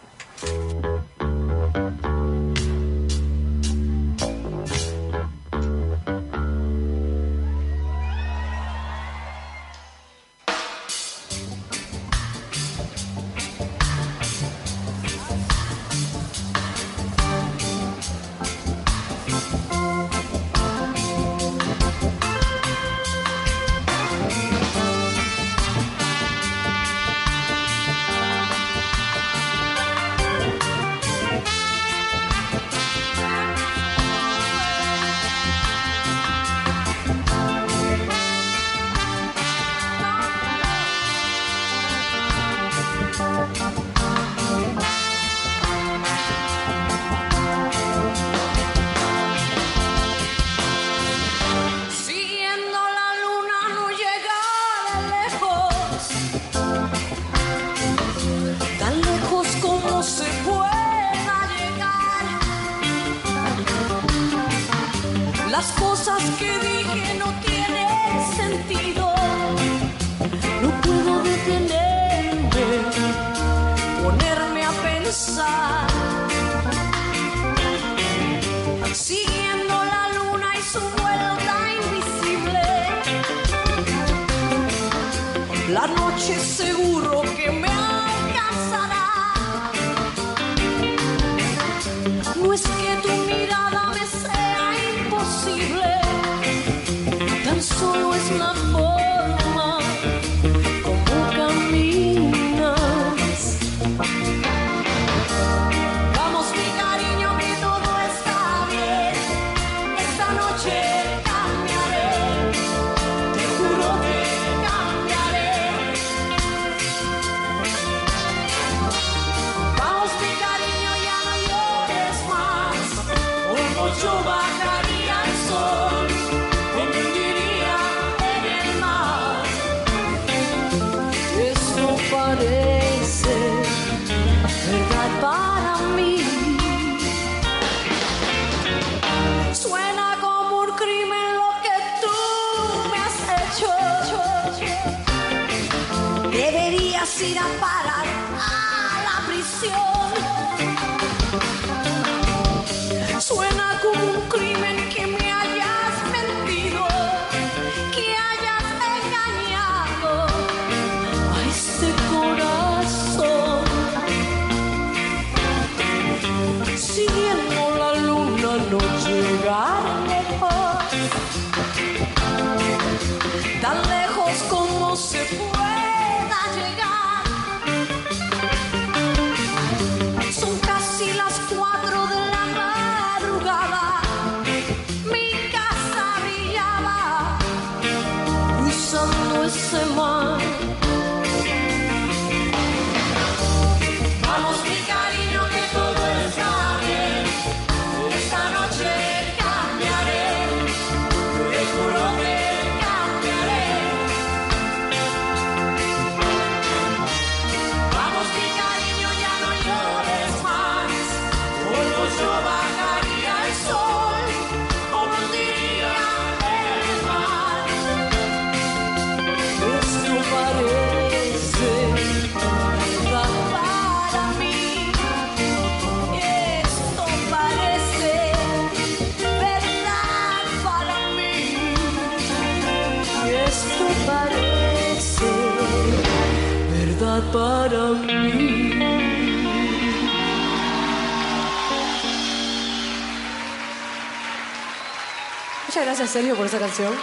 [246.16, 246.94] Sergio, por esa canción.